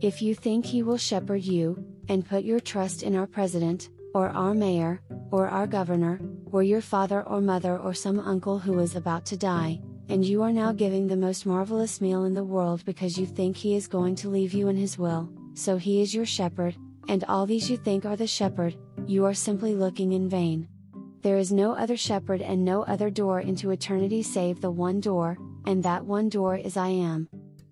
If 0.00 0.22
you 0.22 0.34
think 0.34 0.64
he 0.64 0.82
will 0.82 0.96
shepherd 0.96 1.44
you, 1.44 1.84
and 2.08 2.26
put 2.26 2.44
your 2.44 2.60
trust 2.60 3.02
in 3.02 3.16
our 3.16 3.26
president, 3.26 3.90
or 4.14 4.28
our 4.28 4.54
mayor, 4.54 5.00
or 5.30 5.48
our 5.48 5.66
governor, 5.66 6.20
or 6.50 6.62
your 6.62 6.80
father 6.80 7.22
or 7.22 7.40
mother 7.40 7.78
or 7.78 7.94
some 7.94 8.20
uncle 8.20 8.58
who 8.58 8.78
is 8.78 8.94
about 8.94 9.24
to 9.26 9.36
die, 9.36 9.80
and 10.08 10.24
you 10.24 10.42
are 10.42 10.52
now 10.52 10.72
giving 10.72 11.06
the 11.06 11.16
most 11.16 11.46
marvelous 11.46 12.00
meal 12.00 12.24
in 12.24 12.34
the 12.34 12.44
world 12.44 12.84
because 12.84 13.18
you 13.18 13.26
think 13.26 13.56
he 13.56 13.74
is 13.74 13.88
going 13.88 14.14
to 14.14 14.28
leave 14.28 14.52
you 14.52 14.68
in 14.68 14.76
his 14.76 14.98
will, 14.98 15.32
so 15.54 15.76
he 15.76 16.00
is 16.00 16.14
your 16.14 16.26
shepherd, 16.26 16.76
and 17.08 17.24
all 17.24 17.46
these 17.46 17.70
you 17.70 17.76
think 17.76 18.04
are 18.04 18.16
the 18.16 18.26
shepherd, 18.26 18.76
you 19.06 19.24
are 19.24 19.34
simply 19.34 19.74
looking 19.74 20.12
in 20.12 20.28
vain. 20.28 20.68
There 21.22 21.38
is 21.38 21.52
no 21.52 21.72
other 21.72 21.96
shepherd 21.96 22.42
and 22.42 22.64
no 22.64 22.82
other 22.82 23.08
door 23.08 23.40
into 23.40 23.70
eternity 23.70 24.22
save 24.22 24.60
the 24.60 24.70
one 24.70 25.00
door, 25.00 25.38
and 25.66 25.82
that 25.82 26.04
one 26.04 26.28
door 26.28 26.56
is 26.56 26.76
I 26.76 26.88
am. 26.88 27.28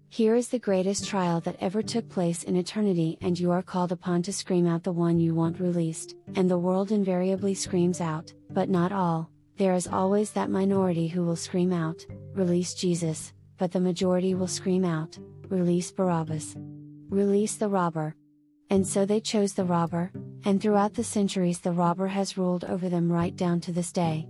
Here 0.08 0.34
is 0.34 0.48
the 0.48 0.58
greatest 0.58 1.06
trial 1.06 1.40
that 1.42 1.56
ever 1.60 1.82
took 1.82 2.08
place 2.08 2.42
in 2.42 2.56
eternity, 2.56 3.16
and 3.20 3.38
you 3.38 3.52
are 3.52 3.62
called 3.62 3.92
upon 3.92 4.22
to 4.22 4.32
scream 4.32 4.66
out 4.66 4.82
the 4.82 4.92
one 4.92 5.20
you 5.20 5.34
want 5.34 5.60
released, 5.60 6.16
and 6.34 6.50
the 6.50 6.58
world 6.58 6.90
invariably 6.90 7.54
screams 7.54 8.00
out, 8.00 8.32
but 8.50 8.68
not 8.68 8.90
all, 8.90 9.30
there 9.56 9.74
is 9.74 9.86
always 9.86 10.30
that 10.32 10.50
minority 10.50 11.06
who 11.06 11.22
will 11.22 11.36
scream 11.36 11.72
out, 11.72 12.06
Release 12.34 12.74
Jesus, 12.74 13.34
but 13.58 13.70
the 13.70 13.78
majority 13.78 14.34
will 14.34 14.48
scream 14.48 14.86
out, 14.86 15.18
Release 15.48 15.92
Barabbas. 15.92 16.56
Release 17.10 17.56
the 17.56 17.68
robber. 17.68 18.16
And 18.70 18.86
so 18.86 19.04
they 19.04 19.20
chose 19.20 19.52
the 19.52 19.64
robber, 19.64 20.12
and 20.44 20.62
throughout 20.62 20.94
the 20.94 21.04
centuries 21.04 21.58
the 21.58 21.72
robber 21.72 22.06
has 22.06 22.38
ruled 22.38 22.64
over 22.64 22.88
them 22.88 23.12
right 23.12 23.36
down 23.36 23.60
to 23.60 23.72
this 23.72 23.92
day. 23.92 24.28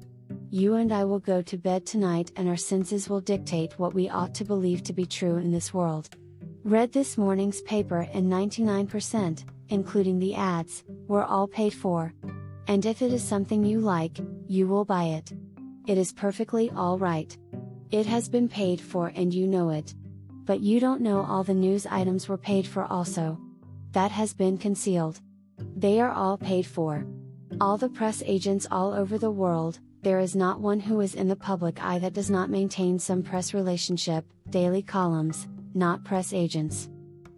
You 0.52 0.74
and 0.74 0.92
I 0.92 1.04
will 1.04 1.20
go 1.20 1.42
to 1.42 1.56
bed 1.56 1.86
tonight 1.86 2.32
and 2.34 2.48
our 2.48 2.56
senses 2.56 3.08
will 3.08 3.20
dictate 3.20 3.78
what 3.78 3.94
we 3.94 4.08
ought 4.08 4.34
to 4.34 4.44
believe 4.44 4.82
to 4.82 4.92
be 4.92 5.06
true 5.06 5.36
in 5.36 5.52
this 5.52 5.72
world. 5.72 6.08
Read 6.64 6.90
this 6.90 7.16
morning's 7.16 7.62
paper 7.62 8.08
and 8.12 8.26
99%, 8.26 9.44
including 9.68 10.18
the 10.18 10.34
ads, 10.34 10.82
were 11.06 11.22
all 11.22 11.46
paid 11.46 11.72
for. 11.72 12.12
And 12.66 12.84
if 12.84 13.00
it 13.00 13.12
is 13.12 13.22
something 13.22 13.62
you 13.62 13.78
like, 13.78 14.18
you 14.48 14.66
will 14.66 14.84
buy 14.84 15.04
it. 15.04 15.32
It 15.86 15.96
is 15.96 16.12
perfectly 16.12 16.68
alright. 16.72 17.38
It 17.92 18.06
has 18.06 18.28
been 18.28 18.48
paid 18.48 18.80
for 18.80 19.12
and 19.14 19.32
you 19.32 19.46
know 19.46 19.70
it. 19.70 19.94
But 20.46 20.58
you 20.58 20.80
don't 20.80 21.00
know 21.00 21.24
all 21.24 21.44
the 21.44 21.54
news 21.54 21.86
items 21.86 22.28
were 22.28 22.36
paid 22.36 22.66
for 22.66 22.82
also. 22.86 23.38
That 23.92 24.10
has 24.10 24.34
been 24.34 24.58
concealed. 24.58 25.20
They 25.76 26.00
are 26.00 26.10
all 26.10 26.36
paid 26.36 26.66
for. 26.66 27.06
All 27.60 27.76
the 27.76 27.88
press 27.88 28.20
agents 28.26 28.66
all 28.68 28.92
over 28.92 29.16
the 29.16 29.30
world, 29.30 29.78
there 30.02 30.18
is 30.18 30.34
not 30.34 30.60
one 30.60 30.80
who 30.80 31.00
is 31.00 31.14
in 31.14 31.28
the 31.28 31.36
public 31.36 31.82
eye 31.82 31.98
that 31.98 32.14
does 32.14 32.30
not 32.30 32.50
maintain 32.50 32.98
some 32.98 33.22
press 33.22 33.54
relationship, 33.54 34.24
daily 34.48 34.82
columns, 34.82 35.48
not 35.74 36.04
press 36.04 36.32
agents. 36.32 36.88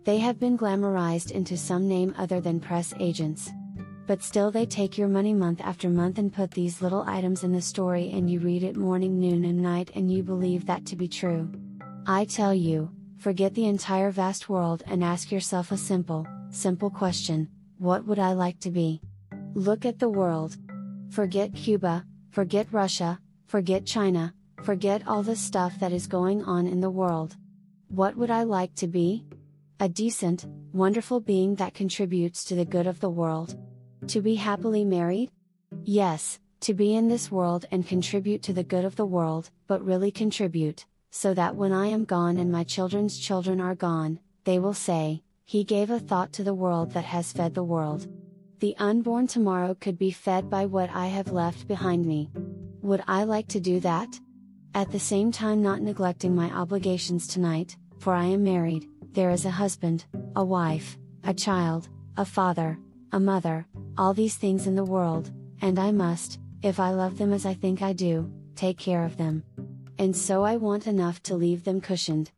They 0.05 0.19
have 0.19 0.41
been 0.41 0.59
glamorized 0.59 1.31
into 1.31 1.57
some 1.57 1.89
name 1.89 2.15
other 2.19 2.41
than 2.41 2.61
press 2.61 2.93
agents 2.99 3.51
but 4.07 4.23
still 4.23 4.51
they 4.51 4.67
take 4.67 4.99
your 4.99 5.09
money 5.09 5.33
month 5.33 5.61
after 5.61 5.89
month 5.89 6.19
and 6.19 6.33
put 6.33 6.51
these 6.51 6.83
little 6.83 7.03
items 7.07 7.45
in 7.45 7.53
the 7.53 7.63
story 7.63 8.11
and 8.13 8.29
you 8.29 8.41
read 8.41 8.63
it 8.63 8.77
morning, 8.77 9.19
noon, 9.19 9.45
and 9.45 9.63
night 9.63 9.91
and 9.95 10.13
you 10.13 10.23
believe 10.23 10.67
that 10.67 10.85
to 10.87 10.97
be 10.97 11.09
true. 11.09 11.51
I 12.07 12.25
tell 12.25 12.53
you, 12.53 12.91
forget 13.19 13.55
the 13.55 13.67
entire 13.67 14.11
vast 14.11 14.49
world 14.49 14.83
and 14.87 15.05
ask 15.05 15.31
yourself 15.31 15.73
a 15.73 15.77
simple, 15.77 16.27
simple 16.51 16.91
question 16.91 17.49
what 17.79 18.05
would 18.07 18.19
I 18.19 18.33
like 18.33 18.61
to 18.61 18.71
be? 18.71 19.01
Look 19.55 19.85
at 19.85 19.99
the 19.99 20.09
world. 20.09 20.57
Forget 21.11 21.53
Cuba, 21.53 22.05
forget 22.33 22.67
Russia, 22.73 23.21
forget 23.47 23.85
China, 23.85 24.35
forget 24.63 25.07
all 25.07 25.23
the 25.23 25.37
stuff 25.37 25.79
that 25.79 25.93
is 25.93 26.07
going 26.07 26.43
on 26.45 26.67
in 26.67 26.81
the 26.81 26.91
world. 26.91 27.37
What 27.89 28.17
would 28.17 28.31
I 28.31 28.45
like 28.45 28.75
to 28.77 28.89
be? 28.89 29.27
A 29.81 29.89
decent, 29.89 30.47
wonderful 30.73 31.21
being 31.21 31.57
that 31.57 31.75
contributes 31.75 32.43
to 32.45 32.55
the 32.55 32.65
good 32.65 32.87
of 32.87 33.01
the 33.01 33.11
world. 33.11 33.55
To 34.09 34.23
be 34.23 34.37
happily 34.37 34.83
married? 34.83 35.31
Yes, 35.85 36.39
to 36.61 36.73
be 36.73 36.95
in 36.95 37.09
this 37.09 37.31
world 37.31 37.67
and 37.71 37.87
contribute 37.87 38.43
to 38.45 38.55
the 38.55 38.65
good 38.65 38.87
of 38.87 38.97
the 38.97 39.05
world, 39.05 39.51
but 39.67 39.85
really 39.85 40.11
contribute, 40.11 40.87
so 41.11 41.35
that 41.35 41.55
when 41.55 41.73
I 41.73 41.89
am 41.89 42.07
gone 42.07 42.39
and 42.39 42.51
my 42.51 42.65
children's 42.65 43.19
children 43.19 43.61
are 43.61 43.75
gone, 43.75 44.21
they 44.45 44.59
will 44.59 44.73
say, 44.73 45.23
He 45.45 45.65
gave 45.65 45.91
a 45.91 46.01
thought 46.01 46.33
to 46.35 46.45
the 46.45 46.55
world 46.55 46.93
that 46.93 47.05
has 47.05 47.33
fed 47.33 47.55
the 47.55 47.63
world. 47.63 48.07
The 48.63 48.77
unborn 48.79 49.27
tomorrow 49.27 49.75
could 49.75 49.99
be 49.99 50.13
fed 50.13 50.49
by 50.49 50.67
what 50.67 50.89
I 50.91 51.09
have 51.09 51.33
left 51.33 51.67
behind 51.67 52.07
me. 52.07 52.31
Would 52.83 53.03
I 53.09 53.25
like 53.25 53.49
to 53.49 53.59
do 53.59 53.81
that? 53.81 54.21
At 54.73 54.93
the 54.93 55.01
same 55.01 55.33
time, 55.33 55.61
not 55.61 55.83
neglecting 55.83 56.33
my 56.33 56.49
obligations 56.49 57.27
tonight, 57.27 57.77
for 57.99 58.15
I 58.15 58.27
am 58.27 58.45
married, 58.45 58.87
there 59.15 59.31
is 59.31 59.45
a 59.47 59.51
husband, 59.51 60.05
a 60.37 60.45
wife, 60.45 60.97
a 61.25 61.35
child, 61.35 61.89
a 62.17 62.25
father, 62.25 62.79
a 63.11 63.19
mother, 63.19 63.67
all 63.99 64.15
these 64.15 64.37
things 64.37 64.69
in 64.69 64.77
the 64.77 64.85
world, 64.85 65.33
and 65.61 65.77
I 65.77 65.91
must, 65.91 66.39
if 66.63 66.79
I 66.79 66.91
love 66.91 67.19
them 67.19 67.33
as 67.33 67.45
I 67.45 67.55
think 67.55 67.83
I 67.83 67.93
do, 67.93 68.33
take 68.55 68.79
care 68.79 69.05
of 69.05 69.17
them. 69.17 69.43
And 69.99 70.15
so 70.15 70.45
I 70.45 70.57
want 70.57 70.87
enough 70.87 71.21
to 71.25 71.35
leave 71.35 71.65
them 71.65 71.81
cushioned. 71.81 72.31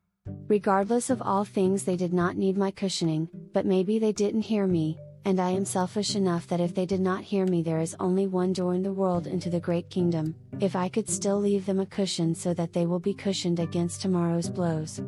Regardless 0.49 1.11
of 1.11 1.21
all 1.21 1.45
things, 1.45 1.85
they 1.85 1.97
did 1.97 2.15
not 2.15 2.39
need 2.39 2.57
my 2.57 2.71
cushioning, 2.71 3.29
but 3.53 3.67
maybe 3.67 3.99
they 3.99 4.13
didn't 4.13 4.49
hear 4.49 4.67
me, 4.67 4.99
and 5.25 5.41
I 5.41 5.51
am 5.51 5.65
selfish 5.65 6.15
enough 6.15 6.47
that 6.49 6.61
if 6.61 6.75
they 6.75 6.87
did 6.87 7.01
not 7.01 7.23
hear 7.23 7.47
me, 7.47 7.63
there 7.63 7.81
is 7.81 7.97
only 7.99 8.27
one 8.27 8.53
door 8.53 8.75
in 8.75 8.83
the 8.83 8.93
world 8.93 9.27
into 9.27 9.49
the 9.49 9.61
great 9.61 9.89
kingdom, 9.89 10.35
if 10.61 10.77
I 10.77 10.89
could 10.89 11.09
still 11.09 11.39
leave 11.39 11.67
them 11.67 11.81
a 11.81 11.87
cushion 11.87 12.35
so 12.35 12.53
that 12.55 12.73
they 12.73 12.87
will 12.87 13.01
be 13.01 13.15
cushioned 13.15 13.59
against 13.59 14.03
tomorrow's 14.03 14.49
blows. 14.49 15.01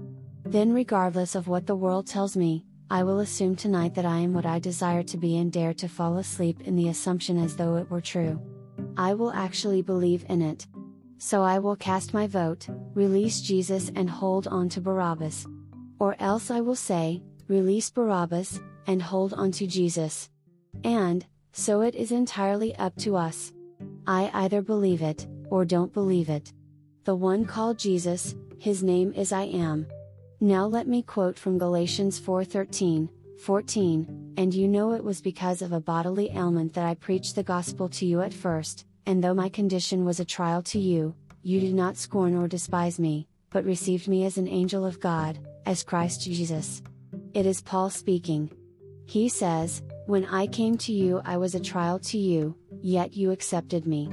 Then, 0.44 0.72
regardless 0.72 1.34
of 1.34 1.48
what 1.48 1.66
the 1.66 1.76
world 1.76 2.06
tells 2.06 2.36
me, 2.36 2.64
I 2.88 3.02
will 3.02 3.20
assume 3.20 3.56
tonight 3.56 3.94
that 3.96 4.06
I 4.06 4.18
am 4.18 4.32
what 4.32 4.46
I 4.46 4.58
desire 4.58 5.02
to 5.02 5.16
be 5.16 5.36
and 5.38 5.52
dare 5.52 5.74
to 5.74 5.88
fall 5.88 6.18
asleep 6.18 6.60
in 6.62 6.76
the 6.76 6.88
assumption 6.88 7.36
as 7.36 7.56
though 7.56 7.76
it 7.76 7.90
were 7.90 8.00
true. 8.00 8.40
I 8.96 9.14
will 9.14 9.32
actually 9.32 9.82
believe 9.82 10.24
in 10.28 10.40
it. 10.40 10.66
So 11.18 11.42
I 11.42 11.58
will 11.58 11.76
cast 11.76 12.14
my 12.14 12.26
vote, 12.26 12.68
release 12.94 13.40
Jesus 13.40 13.90
and 13.96 14.08
hold 14.08 14.46
on 14.46 14.68
to 14.70 14.80
Barabbas. 14.80 15.46
Or 15.98 16.14
else 16.20 16.50
I 16.50 16.60
will 16.60 16.76
say, 16.76 17.22
release 17.48 17.90
Barabbas, 17.90 18.60
and 18.86 19.02
hold 19.02 19.34
on 19.34 19.50
to 19.52 19.66
Jesus. 19.66 20.30
And, 20.84 21.24
so 21.52 21.80
it 21.80 21.94
is 21.94 22.12
entirely 22.12 22.74
up 22.76 22.96
to 22.96 23.16
us. 23.16 23.52
I 24.06 24.30
either 24.34 24.62
believe 24.62 25.02
it, 25.02 25.26
or 25.50 25.64
don't 25.64 25.92
believe 25.92 26.28
it. 26.28 26.52
The 27.04 27.14
one 27.14 27.44
called 27.44 27.78
Jesus, 27.78 28.34
his 28.58 28.82
name 28.82 29.12
is 29.14 29.32
I 29.32 29.44
am. 29.44 29.86
Now 30.40 30.66
let 30.66 30.86
me 30.86 31.02
quote 31.02 31.38
from 31.38 31.58
Galatians 31.58 32.20
4:13, 32.20 33.08
14, 33.38 34.34
and 34.36 34.52
you 34.52 34.68
know 34.68 34.92
it 34.92 35.04
was 35.04 35.20
because 35.20 35.62
of 35.62 35.72
a 35.72 35.80
bodily 35.80 36.30
ailment 36.34 36.72
that 36.74 36.84
I 36.84 36.94
preached 36.94 37.34
the 37.34 37.42
gospel 37.42 37.88
to 37.90 38.06
you 38.06 38.20
at 38.20 38.34
first, 38.34 38.84
and 39.06 39.22
though 39.22 39.34
my 39.34 39.48
condition 39.48 40.04
was 40.04 40.20
a 40.20 40.24
trial 40.24 40.62
to 40.64 40.78
you, 40.78 41.14
you 41.42 41.60
did 41.60 41.74
not 41.74 41.96
scorn 41.96 42.34
or 42.34 42.48
despise 42.48 42.98
me, 42.98 43.28
but 43.50 43.64
received 43.64 44.08
me 44.08 44.24
as 44.24 44.36
an 44.36 44.48
angel 44.48 44.84
of 44.84 45.00
God, 45.00 45.38
as 45.64 45.82
Christ 45.82 46.22
Jesus. 46.22 46.82
It 47.32 47.46
is 47.46 47.62
Paul 47.62 47.88
speaking. 47.88 48.50
He 49.06 49.28
says, 49.28 49.82
When 50.06 50.26
I 50.26 50.46
came 50.46 50.76
to 50.78 50.92
you, 50.92 51.22
I 51.24 51.36
was 51.36 51.54
a 51.54 51.60
trial 51.60 51.98
to 52.00 52.18
you, 52.18 52.54
yet 52.82 53.16
you 53.16 53.30
accepted 53.30 53.86
me. 53.86 54.12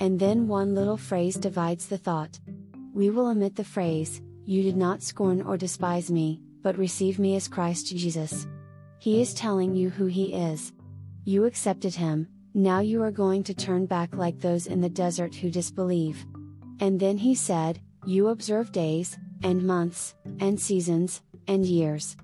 And 0.00 0.18
then 0.18 0.48
one 0.48 0.74
little 0.74 0.96
phrase 0.96 1.36
divides 1.36 1.86
the 1.86 1.98
thought. 1.98 2.40
We 2.92 3.10
will 3.10 3.28
omit 3.28 3.54
the 3.54 3.64
phrase, 3.64 4.20
You 4.46 4.62
did 4.62 4.76
not 4.76 5.02
scorn 5.02 5.42
or 5.42 5.56
despise 5.56 6.10
me, 6.10 6.40
but 6.62 6.78
receive 6.78 7.18
me 7.18 7.36
as 7.36 7.48
Christ 7.48 7.86
Jesus. 7.86 8.46
He 8.98 9.20
is 9.20 9.34
telling 9.34 9.74
you 9.74 9.90
who 9.90 10.06
He 10.06 10.34
is. 10.34 10.72
You 11.24 11.44
accepted 11.44 11.94
Him, 11.94 12.26
now 12.54 12.80
you 12.80 13.00
are 13.02 13.12
going 13.12 13.44
to 13.44 13.54
turn 13.54 13.86
back 13.86 14.16
like 14.16 14.40
those 14.40 14.66
in 14.66 14.80
the 14.80 14.88
desert 14.88 15.36
who 15.36 15.50
disbelieve. 15.50 16.26
And 16.80 16.98
then 16.98 17.16
he 17.16 17.34
said, 17.34 17.80
You 18.04 18.28
observe 18.28 18.72
days, 18.72 19.16
and 19.44 19.62
months, 19.62 20.16
and 20.40 20.58
seasons, 20.58 21.22
and 21.46 21.64
years. 21.64 22.16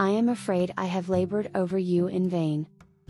I 0.00 0.10
am 0.10 0.28
afraid 0.28 0.72
I 0.78 0.84
have 0.84 1.08
labored 1.08 1.50
over 1.56 1.76
you 1.76 2.06
in 2.06 2.28
vain. 2.28 2.68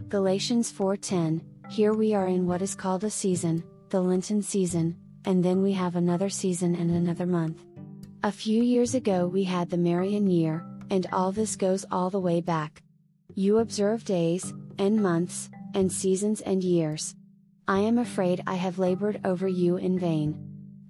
Galatians 0.09 0.73
4:10 0.73 1.43
Here 1.69 1.93
we 1.93 2.15
are 2.15 2.27
in 2.27 2.47
what 2.47 2.63
is 2.63 2.75
called 2.75 3.05
a 3.05 3.11
season, 3.11 3.63
the 3.91 4.01
Lenten 4.01 4.41
season, 4.41 4.97
and 5.27 5.45
then 5.45 5.61
we 5.61 5.73
have 5.73 5.97
another 5.97 6.31
season 6.31 6.75
and 6.75 6.91
another 6.91 7.27
month. 7.27 7.63
A 8.25 8.33
few 8.33 8.63
years 8.63 8.95
ago 8.95 9.29
we 9.29 9.45
had 9.45 9.69
the 9.69 9.77
Marian 9.77 10.29
year, 10.29 10.65
and 10.89 11.07
all 11.13 11.31
this 11.31 11.57
goes 11.57 11.85
all 11.91 12.09
the 12.09 12.21
way 12.21 12.41
back. 12.41 12.83
You 13.35 13.59
observe 13.59 14.07
days, 14.07 14.55
and 14.79 15.03
months, 15.03 15.51
and 15.75 15.93
seasons 15.93 16.41
and 16.41 16.65
years. 16.65 17.15
I 17.69 17.81
am 17.81 17.99
afraid 17.99 18.43
I 18.47 18.55
have 18.55 18.79
labored 18.79 19.21
over 19.27 19.47
you 19.47 19.77
in 19.77 19.99
vain. 19.99 20.39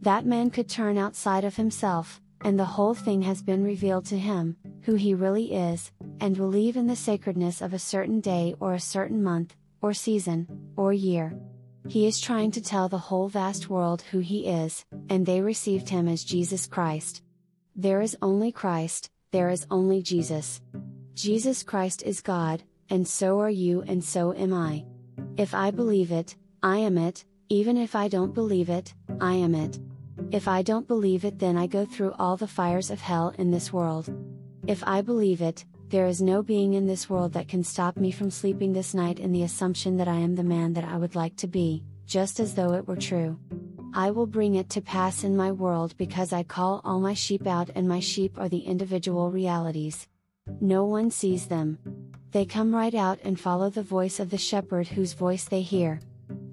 That 0.02 0.24
man 0.24 0.50
could 0.50 0.68
turn 0.68 0.96
outside 0.96 1.42
of 1.42 1.56
himself, 1.56 2.20
and 2.42 2.58
the 2.58 2.64
whole 2.64 2.94
thing 2.94 3.22
has 3.22 3.42
been 3.42 3.64
revealed 3.64 4.04
to 4.06 4.18
him, 4.18 4.56
who 4.82 4.94
he 4.94 5.14
really 5.14 5.52
is, 5.52 5.90
and 6.20 6.36
will 6.36 6.48
leave 6.48 6.76
in 6.76 6.86
the 6.86 6.96
sacredness 6.96 7.60
of 7.60 7.72
a 7.72 7.78
certain 7.78 8.20
day 8.20 8.54
or 8.60 8.74
a 8.74 8.80
certain 8.80 9.22
month, 9.22 9.56
or 9.82 9.92
season, 9.92 10.46
or 10.76 10.92
year. 10.92 11.38
He 11.88 12.06
is 12.06 12.20
trying 12.20 12.50
to 12.52 12.60
tell 12.60 12.88
the 12.88 12.98
whole 12.98 13.28
vast 13.28 13.70
world 13.70 14.02
who 14.02 14.18
he 14.18 14.46
is, 14.46 14.84
and 15.08 15.24
they 15.24 15.40
received 15.40 15.88
him 15.88 16.06
as 16.08 16.24
Jesus 16.24 16.66
Christ. 16.66 17.22
There 17.74 18.00
is 18.00 18.16
only 18.20 18.52
Christ, 18.52 19.10
there 19.30 19.48
is 19.48 19.66
only 19.70 20.02
Jesus. 20.02 20.60
Jesus 21.14 21.62
Christ 21.62 22.02
is 22.02 22.20
God, 22.20 22.62
and 22.90 23.06
so 23.06 23.40
are 23.40 23.50
you 23.50 23.82
and 23.82 24.02
so 24.02 24.34
am 24.34 24.52
I. 24.52 24.84
If 25.36 25.54
I 25.54 25.70
believe 25.70 26.12
it, 26.12 26.36
I 26.62 26.78
am 26.78 26.98
it, 26.98 27.24
even 27.48 27.76
if 27.76 27.94
I 27.94 28.08
don't 28.08 28.34
believe 28.34 28.68
it, 28.68 28.94
I 29.20 29.34
am 29.34 29.54
it. 29.54 29.78
If 30.30 30.46
I 30.46 30.60
don't 30.60 30.86
believe 30.86 31.24
it, 31.24 31.38
then 31.38 31.56
I 31.56 31.66
go 31.66 31.86
through 31.86 32.12
all 32.18 32.36
the 32.36 32.46
fires 32.46 32.90
of 32.90 33.00
hell 33.00 33.32
in 33.38 33.50
this 33.50 33.72
world. 33.72 34.10
If 34.66 34.84
I 34.86 35.00
believe 35.00 35.40
it, 35.40 35.64
there 35.88 36.06
is 36.06 36.20
no 36.20 36.42
being 36.42 36.74
in 36.74 36.86
this 36.86 37.08
world 37.08 37.32
that 37.32 37.48
can 37.48 37.64
stop 37.64 37.96
me 37.96 38.10
from 38.10 38.30
sleeping 38.30 38.74
this 38.74 38.92
night 38.92 39.18
in 39.18 39.32
the 39.32 39.44
assumption 39.44 39.96
that 39.96 40.08
I 40.08 40.16
am 40.16 40.34
the 40.34 40.42
man 40.42 40.74
that 40.74 40.84
I 40.84 40.98
would 40.98 41.14
like 41.14 41.36
to 41.36 41.46
be, 41.46 41.82
just 42.04 42.40
as 42.40 42.54
though 42.54 42.74
it 42.74 42.86
were 42.86 42.96
true. 42.96 43.38
I 43.94 44.10
will 44.10 44.26
bring 44.26 44.56
it 44.56 44.68
to 44.70 44.82
pass 44.82 45.24
in 45.24 45.34
my 45.34 45.50
world 45.50 45.96
because 45.96 46.34
I 46.34 46.42
call 46.42 46.82
all 46.84 47.00
my 47.00 47.14
sheep 47.14 47.46
out, 47.46 47.70
and 47.74 47.88
my 47.88 48.00
sheep 48.00 48.38
are 48.38 48.50
the 48.50 48.58
individual 48.58 49.30
realities. 49.30 50.08
No 50.60 50.84
one 50.84 51.10
sees 51.10 51.46
them. 51.46 51.78
They 52.32 52.44
come 52.44 52.74
right 52.74 52.94
out 52.94 53.18
and 53.24 53.40
follow 53.40 53.70
the 53.70 53.82
voice 53.82 54.20
of 54.20 54.28
the 54.28 54.36
shepherd 54.36 54.88
whose 54.88 55.14
voice 55.14 55.44
they 55.44 55.62
hear. 55.62 56.00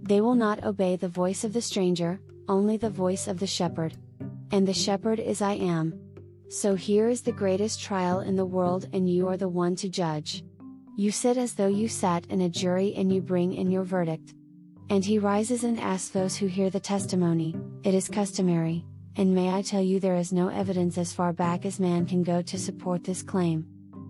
They 0.01 0.21
will 0.21 0.35
not 0.35 0.63
obey 0.63 0.95
the 0.95 1.09
voice 1.09 1.43
of 1.43 1.51
the 1.51 1.61
stranger, 1.61 2.21
only 2.47 2.77
the 2.77 2.89
voice 2.89 3.27
of 3.27 3.39
the 3.39 3.47
shepherd. 3.47 3.95
And 4.51 4.67
the 4.67 4.73
shepherd 4.73 5.19
is 5.19 5.41
I 5.41 5.53
am. 5.53 5.99
So 6.49 6.75
here 6.75 7.09
is 7.09 7.21
the 7.21 7.31
greatest 7.31 7.81
trial 7.81 8.19
in 8.19 8.35
the 8.35 8.45
world, 8.45 8.87
and 8.93 9.09
you 9.09 9.27
are 9.27 9.37
the 9.37 9.49
one 9.49 9.75
to 9.77 9.89
judge. 9.89 10.43
You 10.97 11.11
sit 11.11 11.37
as 11.37 11.53
though 11.53 11.67
you 11.67 11.87
sat 11.87 12.25
in 12.27 12.41
a 12.41 12.49
jury 12.49 12.93
and 12.95 13.11
you 13.11 13.21
bring 13.21 13.53
in 13.53 13.71
your 13.71 13.83
verdict. 13.83 14.33
And 14.89 15.03
he 15.03 15.19
rises 15.19 15.63
and 15.63 15.79
asks 15.79 16.09
those 16.09 16.37
who 16.37 16.45
hear 16.45 16.69
the 16.69 16.79
testimony, 16.79 17.55
It 17.83 17.93
is 17.93 18.07
customary, 18.07 18.85
and 19.17 19.33
may 19.33 19.53
I 19.53 19.61
tell 19.61 19.81
you 19.81 19.99
there 19.99 20.15
is 20.15 20.31
no 20.31 20.49
evidence 20.49 20.97
as 20.97 21.11
far 21.11 21.33
back 21.33 21.65
as 21.65 21.79
man 21.79 22.05
can 22.05 22.23
go 22.23 22.41
to 22.43 22.57
support 22.57 23.03
this 23.03 23.23
claim. 23.23 23.65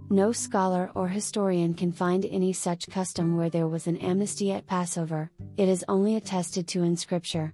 No 0.09 0.31
scholar 0.31 0.91
or 0.93 1.07
historian 1.07 1.73
can 1.73 1.91
find 1.91 2.25
any 2.25 2.53
such 2.53 2.89
custom 2.89 3.37
where 3.37 3.49
there 3.49 3.67
was 3.67 3.87
an 3.87 3.97
amnesty 3.97 4.51
at 4.51 4.67
Passover, 4.67 5.31
it 5.57 5.67
is 5.67 5.85
only 5.87 6.15
attested 6.15 6.67
to 6.67 6.83
in 6.83 6.95
Scripture. 6.95 7.53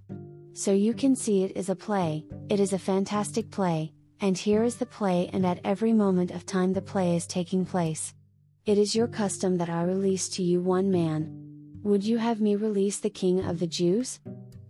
So 0.52 0.72
you 0.72 0.94
can 0.94 1.16
see 1.16 1.42
it 1.42 1.56
is 1.56 1.68
a 1.68 1.76
play, 1.76 2.24
it 2.48 2.60
is 2.60 2.72
a 2.72 2.78
fantastic 2.78 3.50
play, 3.50 3.92
and 4.20 4.36
here 4.36 4.62
is 4.62 4.76
the 4.76 4.86
play, 4.86 5.30
and 5.32 5.46
at 5.46 5.60
every 5.64 5.92
moment 5.92 6.30
of 6.30 6.46
time 6.46 6.72
the 6.72 6.82
play 6.82 7.16
is 7.16 7.26
taking 7.26 7.64
place. 7.64 8.14
It 8.66 8.78
is 8.78 8.94
your 8.94 9.08
custom 9.08 9.58
that 9.58 9.70
I 9.70 9.82
release 9.82 10.28
to 10.30 10.42
you 10.42 10.60
one 10.60 10.90
man. 10.90 11.30
Would 11.82 12.04
you 12.04 12.18
have 12.18 12.40
me 12.40 12.56
release 12.56 13.00
the 13.00 13.10
King 13.10 13.44
of 13.44 13.58
the 13.58 13.66
Jews? 13.66 14.20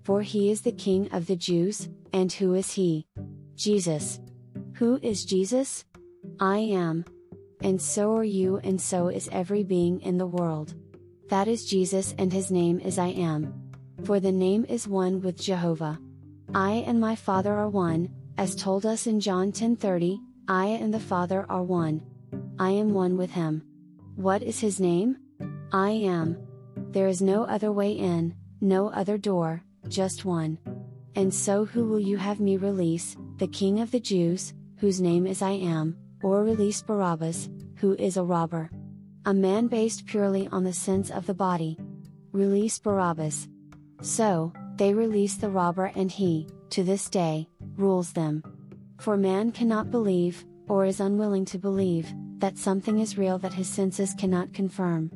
For 0.03 0.23
he 0.23 0.51
is 0.51 0.63
the 0.63 0.73
King 0.73 1.09
of 1.13 1.27
the 1.27 1.37
Jews, 1.37 1.89
and 2.13 2.33
who 2.33 2.55
is 2.55 2.73
he? 2.73 3.07
Jesus. 3.55 4.21
Who 4.75 4.99
is 5.03 5.25
Jesus? 5.25 5.85
I 6.41 6.59
am 6.59 7.05
and 7.63 7.81
so 7.81 8.17
are 8.17 8.25
you, 8.25 8.59
and 8.65 8.81
so 8.81 9.09
is 9.09 9.29
every 9.33 9.63
being 9.63 10.01
in 10.01 10.19
the 10.19 10.27
world. 10.27 10.75
That 11.29 11.49
is 11.49 11.65
Jesus, 11.65 12.15
and 12.19 12.33
his 12.33 12.51
name 12.51 12.81
is 12.81 12.99
I 12.99 13.09
Am. 13.09 13.62
For 14.05 14.19
the 14.19 14.33
name 14.33 14.65
is 14.69 14.89
one 14.89 15.21
with 15.21 15.41
Jehovah. 15.41 16.01
I 16.53 16.85
and 16.87 17.01
my 17.01 17.15
Father 17.15 17.53
are 17.53 17.69
one, 17.69 18.11
as 18.37 18.57
told 18.57 18.85
us 18.85 19.07
in 19.07 19.21
John 19.21 19.53
10:30, 19.53 20.19
I 20.49 20.67
and 20.67 20.93
the 20.93 20.99
Father 20.99 21.47
are 21.49 21.63
one. 21.63 22.03
I 22.59 22.71
am 22.71 22.93
one 22.93 23.17
with 23.17 23.31
him. 23.31 23.63
What 24.17 24.43
is 24.43 24.59
his 24.59 24.81
name? 24.81 25.19
I 25.73 25.91
am. 25.91 26.37
There 26.91 27.07
is 27.07 27.23
no 27.23 27.45
other 27.45 27.71
way 27.71 27.93
in, 27.93 28.35
no 28.61 28.89
other 28.89 29.17
door, 29.17 29.63
just 29.89 30.25
one. 30.25 30.59
And 31.15 31.33
so 31.33 31.65
who 31.65 31.85
will 31.85 32.01
you 32.01 32.17
have 32.17 32.41
me 32.41 32.57
release, 32.57 33.17
the 33.39 33.47
King 33.47 33.79
of 33.79 33.93
the 33.93 34.01
Jews, 34.01 34.53
whose 34.79 35.01
name 35.01 35.29
is 35.29 35.43
I 35.43 35.53
am, 35.53 35.97
or 36.25 36.43
release 36.43 36.83
Barabbas, 36.83 37.49
who 37.77 37.95
is 37.95 38.17
a 38.17 38.25
robber. 38.25 38.69
A 39.27 39.33
man 39.33 39.69
based 39.69 40.07
purely 40.07 40.49
on 40.49 40.65
the 40.65 40.73
sense 40.73 41.09
of 41.09 41.27
the 41.27 41.35
body. 41.35 41.79
Release 42.33 42.79
Barabbas. 42.81 43.49
So, 44.03 44.53
they 44.77 44.93
release 44.93 45.37
the 45.37 45.49
robber 45.49 45.93
and 45.95 46.11
he, 46.11 46.49
to 46.71 46.83
this 46.83 47.09
day, 47.09 47.49
rules 47.77 48.13
them. 48.13 48.43
For 48.99 49.17
man 49.17 49.53
cannot 49.53 49.91
believe, 49.91 50.45
or 50.69 50.85
is 50.85 51.01
unwilling 51.01 51.45
to 51.47 51.59
believe, 51.59 52.13
that 52.39 52.59
something 52.59 52.99
is 52.99 53.17
real 53.17 53.39
that 53.39 53.55
his 53.55 53.69
senses 53.69 54.15
cannot 54.15 54.53
confirm. 54.53 55.11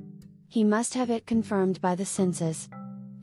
He 0.48 0.62
must 0.62 0.94
have 0.94 1.10
it 1.10 1.26
confirmed 1.26 1.80
by 1.80 1.96
the 1.96 2.04
senses. 2.04 2.68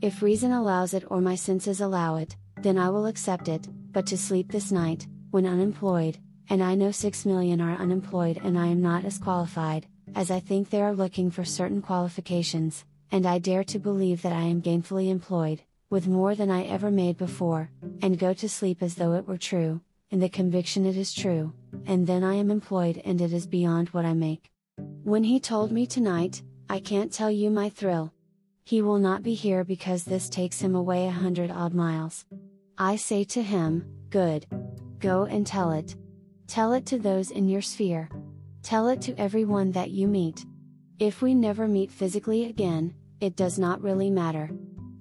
If 0.02 0.20
reason 0.20 0.52
allows 0.52 0.92
it 0.92 1.04
or 1.10 1.22
my 1.22 1.34
senses 1.34 1.80
allow 1.80 2.16
it, 2.16 2.36
then 2.60 2.76
I 2.76 2.90
will 2.90 3.06
accept 3.06 3.48
it, 3.48 3.66
but 3.92 4.06
to 4.08 4.18
sleep 4.18 4.52
this 4.52 4.70
night, 4.70 5.06
when 5.30 5.46
unemployed, 5.46 6.18
and 6.50 6.62
I 6.62 6.74
know 6.74 6.90
6 6.90 7.24
million 7.24 7.62
are 7.62 7.76
unemployed 7.76 8.38
and 8.44 8.58
I 8.58 8.66
am 8.66 8.82
not 8.82 9.06
as 9.06 9.18
qualified, 9.18 9.86
as 10.14 10.30
I 10.30 10.40
think 10.40 10.68
they 10.68 10.82
are 10.82 10.94
looking 10.94 11.30
for 11.30 11.44
certain 11.44 11.80
qualifications, 11.80 12.84
and 13.10 13.26
I 13.26 13.38
dare 13.38 13.64
to 13.64 13.78
believe 13.78 14.22
that 14.22 14.32
I 14.32 14.42
am 14.42 14.62
gainfully 14.62 15.08
employed, 15.10 15.62
with 15.90 16.08
more 16.08 16.34
than 16.34 16.50
I 16.50 16.64
ever 16.64 16.90
made 16.90 17.16
before, 17.16 17.70
and 18.02 18.18
go 18.18 18.34
to 18.34 18.48
sleep 18.48 18.82
as 18.82 18.96
though 18.96 19.14
it 19.14 19.26
were 19.26 19.38
true, 19.38 19.80
in 20.10 20.20
the 20.20 20.28
conviction 20.28 20.86
it 20.86 20.96
is 20.96 21.12
true, 21.12 21.52
and 21.86 22.06
then 22.06 22.22
I 22.22 22.34
am 22.34 22.50
employed 22.50 23.00
and 23.04 23.20
it 23.20 23.32
is 23.32 23.46
beyond 23.46 23.88
what 23.88 24.04
I 24.04 24.14
make. 24.14 24.50
When 25.02 25.24
he 25.24 25.40
told 25.40 25.70
me 25.70 25.86
tonight, 25.86 26.42
I 26.68 26.80
can't 26.80 27.12
tell 27.12 27.30
you 27.30 27.50
my 27.50 27.68
thrill. 27.68 28.12
He 28.64 28.80
will 28.80 28.98
not 28.98 29.22
be 29.22 29.34
here 29.34 29.64
because 29.64 30.04
this 30.04 30.28
takes 30.28 30.60
him 30.60 30.74
away 30.74 31.06
a 31.06 31.10
hundred 31.10 31.50
odd 31.50 31.74
miles. 31.74 32.24
I 32.78 32.96
say 32.96 33.24
to 33.24 33.42
him, 33.42 33.84
Good. 34.10 34.46
Go 34.98 35.24
and 35.24 35.46
tell 35.46 35.72
it. 35.72 35.96
Tell 36.46 36.72
it 36.72 36.86
to 36.86 36.98
those 36.98 37.30
in 37.30 37.48
your 37.48 37.60
sphere. 37.60 38.08
Tell 38.62 38.88
it 38.88 39.02
to 39.02 39.14
everyone 39.18 39.72
that 39.72 39.90
you 39.90 40.08
meet. 40.08 40.46
If 41.00 41.22
we 41.22 41.34
never 41.34 41.66
meet 41.66 41.90
physically 41.90 42.44
again, 42.44 42.94
it 43.20 43.34
does 43.34 43.58
not 43.58 43.82
really 43.82 44.10
matter. 44.10 44.48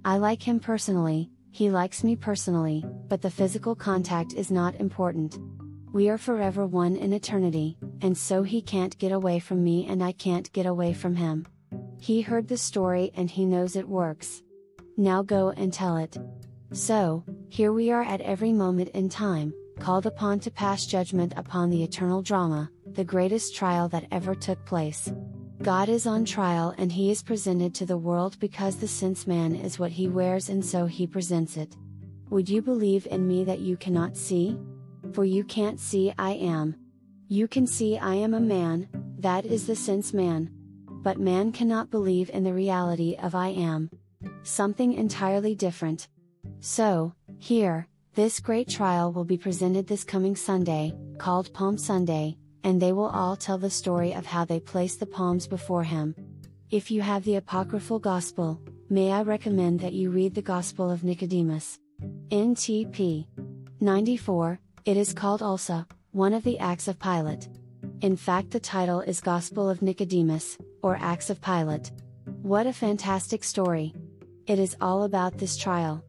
I 0.03 0.17
like 0.17 0.41
him 0.41 0.59
personally, 0.59 1.29
he 1.51 1.69
likes 1.69 2.03
me 2.03 2.15
personally, 2.15 2.83
but 3.09 3.21
the 3.21 3.29
physical 3.29 3.75
contact 3.75 4.33
is 4.33 4.49
not 4.49 4.73
important. 4.75 5.37
We 5.91 6.09
are 6.09 6.17
forever 6.17 6.65
one 6.65 6.95
in 6.95 7.13
eternity, 7.13 7.77
and 8.01 8.17
so 8.17 8.41
he 8.41 8.59
can't 8.59 8.97
get 8.97 9.11
away 9.11 9.37
from 9.37 9.63
me 9.63 9.85
and 9.85 10.03
I 10.03 10.13
can't 10.13 10.51
get 10.51 10.65
away 10.65 10.93
from 10.93 11.15
him. 11.15 11.45
He 11.99 12.21
heard 12.21 12.47
the 12.47 12.57
story 12.57 13.11
and 13.13 13.29
he 13.29 13.45
knows 13.45 13.75
it 13.75 13.87
works. 13.87 14.41
Now 14.97 15.21
go 15.21 15.51
and 15.51 15.71
tell 15.71 15.97
it. 15.97 16.17
So, 16.71 17.23
here 17.49 17.71
we 17.71 17.91
are 17.91 18.03
at 18.03 18.21
every 18.21 18.51
moment 18.51 18.89
in 18.89 19.09
time, 19.09 19.53
called 19.79 20.07
upon 20.07 20.39
to 20.39 20.49
pass 20.49 20.87
judgment 20.87 21.33
upon 21.37 21.69
the 21.69 21.83
eternal 21.83 22.23
drama, 22.23 22.71
the 22.93 23.03
greatest 23.03 23.55
trial 23.55 23.87
that 23.89 24.07
ever 24.11 24.33
took 24.33 24.65
place. 24.65 25.13
God 25.63 25.87
is 25.87 26.05
on 26.05 26.25
trial 26.25 26.75
and 26.77 26.91
he 26.91 27.09
is 27.09 27.23
presented 27.23 27.73
to 27.75 27.85
the 27.85 27.97
world 27.97 28.37
because 28.41 28.75
the 28.75 28.87
sense 28.87 29.25
man 29.25 29.55
is 29.55 29.79
what 29.79 29.91
he 29.91 30.09
wears 30.09 30.49
and 30.49 30.63
so 30.63 30.87
he 30.87 31.07
presents 31.07 31.55
it. 31.55 31.77
Would 32.29 32.49
you 32.49 32.61
believe 32.61 33.07
in 33.09 33.25
me 33.25 33.45
that 33.45 33.59
you 33.59 33.77
cannot 33.77 34.17
see? 34.17 34.57
For 35.13 35.23
you 35.23 35.45
can't 35.45 35.79
see 35.79 36.13
I 36.19 36.31
am. 36.31 36.75
You 37.29 37.47
can 37.47 37.65
see 37.65 37.97
I 37.97 38.15
am 38.15 38.33
a 38.33 38.41
man, 38.41 38.89
that 39.19 39.45
is 39.45 39.65
the 39.65 39.75
sense 39.77 40.11
man. 40.11 40.51
But 40.85 41.17
man 41.17 41.53
cannot 41.53 41.89
believe 41.89 42.29
in 42.31 42.43
the 42.43 42.53
reality 42.53 43.15
of 43.23 43.33
I 43.33 43.47
am. 43.47 43.89
Something 44.43 44.91
entirely 44.91 45.55
different. 45.55 46.09
So, 46.59 47.13
here, 47.39 47.87
this 48.15 48.41
great 48.41 48.67
trial 48.67 49.13
will 49.13 49.23
be 49.23 49.37
presented 49.37 49.87
this 49.87 50.03
coming 50.03 50.35
Sunday, 50.35 50.93
called 51.17 51.53
Palm 51.53 51.77
Sunday, 51.77 52.37
and 52.63 52.81
they 52.81 52.91
will 52.91 53.09
all 53.09 53.35
tell 53.35 53.57
the 53.57 53.69
story 53.69 54.13
of 54.13 54.25
how 54.25 54.45
they 54.45 54.59
placed 54.59 54.99
the 54.99 55.05
palms 55.05 55.47
before 55.47 55.83
him. 55.83 56.15
If 56.71 56.89
you 56.89 57.01
have 57.01 57.23
the 57.23 57.35
Apocryphal 57.35 57.99
Gospel, 57.99 58.59
may 58.89 59.11
I 59.11 59.21
recommend 59.21 59.79
that 59.81 59.93
you 59.93 60.09
read 60.09 60.33
the 60.33 60.41
Gospel 60.41 60.89
of 60.89 61.03
Nicodemus. 61.03 61.79
NTP 62.29 63.27
94, 63.79 64.59
it 64.85 64.97
is 64.97 65.13
called 65.13 65.41
also, 65.41 65.85
one 66.11 66.33
of 66.33 66.43
the 66.43 66.57
Acts 66.59 66.87
of 66.87 66.99
Pilate. 66.99 67.47
In 68.01 68.15
fact, 68.15 68.51
the 68.51 68.59
title 68.59 69.01
is 69.01 69.21
Gospel 69.21 69.69
of 69.69 69.81
Nicodemus, 69.81 70.57
or 70.81 70.97
Acts 70.99 71.29
of 71.29 71.41
Pilate. 71.41 71.91
What 72.41 72.67
a 72.67 72.73
fantastic 72.73 73.43
story! 73.43 73.93
It 74.47 74.59
is 74.59 74.75
all 74.81 75.03
about 75.03 75.37
this 75.37 75.55
trial. 75.55 76.03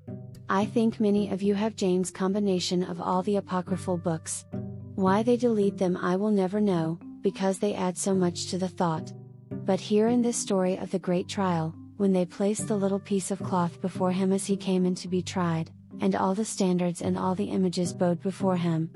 I 0.49 0.65
think 0.65 0.99
many 0.99 1.31
of 1.31 1.43
you 1.43 1.55
have 1.55 1.77
James' 1.77 2.11
combination 2.11 2.83
of 2.83 3.01
all 3.01 3.23
the 3.23 3.37
apocryphal 3.37 3.97
books. 3.97 4.45
Why 4.95 5.23
they 5.25 5.37
delete 5.37 5.79
them 5.79 5.97
I 5.97 6.15
will 6.15 6.31
never 6.31 6.61
know, 6.61 6.99
because 7.21 7.59
they 7.59 7.75
add 7.75 7.99
so 7.99 8.15
much 8.15 8.47
to 8.47 8.59
the 8.59 8.69
thought. 8.69 9.13
But 9.51 9.81
here 9.81 10.09
in 10.09 10.23
this 10.23 10.37
story 10.37 10.77
of 10.77 10.91
the 10.91 10.99
great 10.99 11.29
trial, 11.29 11.75
when 11.97 12.13
they 12.13 12.25
placed 12.25 12.69
the 12.69 12.77
little 12.77 13.01
piece 13.01 13.31
of 13.31 13.43
cloth 13.43 13.81
before 13.81 14.13
him 14.13 14.33
as 14.33 14.47
he 14.47 14.57
came 14.57 14.87
in 14.87 14.95
to 14.97 15.09
be 15.09 15.23
tried, 15.23 15.71
and 16.01 16.15
all 16.15 16.35
the 16.35 16.45
standards 16.45 17.03
and 17.03 17.19
all 17.19 17.35
the 17.35 17.51
images 17.51 17.93
bowed 17.93 18.23
before 18.23 18.57
him, 18.57 18.89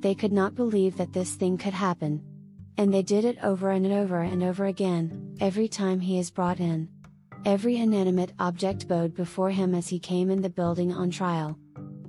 they 0.00 0.14
could 0.14 0.32
not 0.32 0.54
believe 0.54 0.96
that 0.96 1.12
this 1.12 1.34
thing 1.34 1.58
could 1.58 1.74
happen. 1.74 2.22
And 2.78 2.92
they 2.92 3.02
did 3.02 3.24
it 3.24 3.38
over 3.42 3.70
and 3.70 3.86
over 3.86 4.20
and 4.20 4.42
over 4.42 4.64
again, 4.64 5.36
every 5.40 5.68
time 5.68 6.00
he 6.00 6.18
is 6.18 6.30
brought 6.30 6.60
in. 6.60 6.88
Every 7.44 7.76
inanimate 7.76 8.32
object 8.38 8.88
bowed 8.88 9.14
before 9.14 9.50
him 9.50 9.74
as 9.74 9.88
he 9.88 9.98
came 9.98 10.30
in 10.30 10.40
the 10.40 10.48
building 10.48 10.92
on 10.92 11.10
trial. 11.10 11.58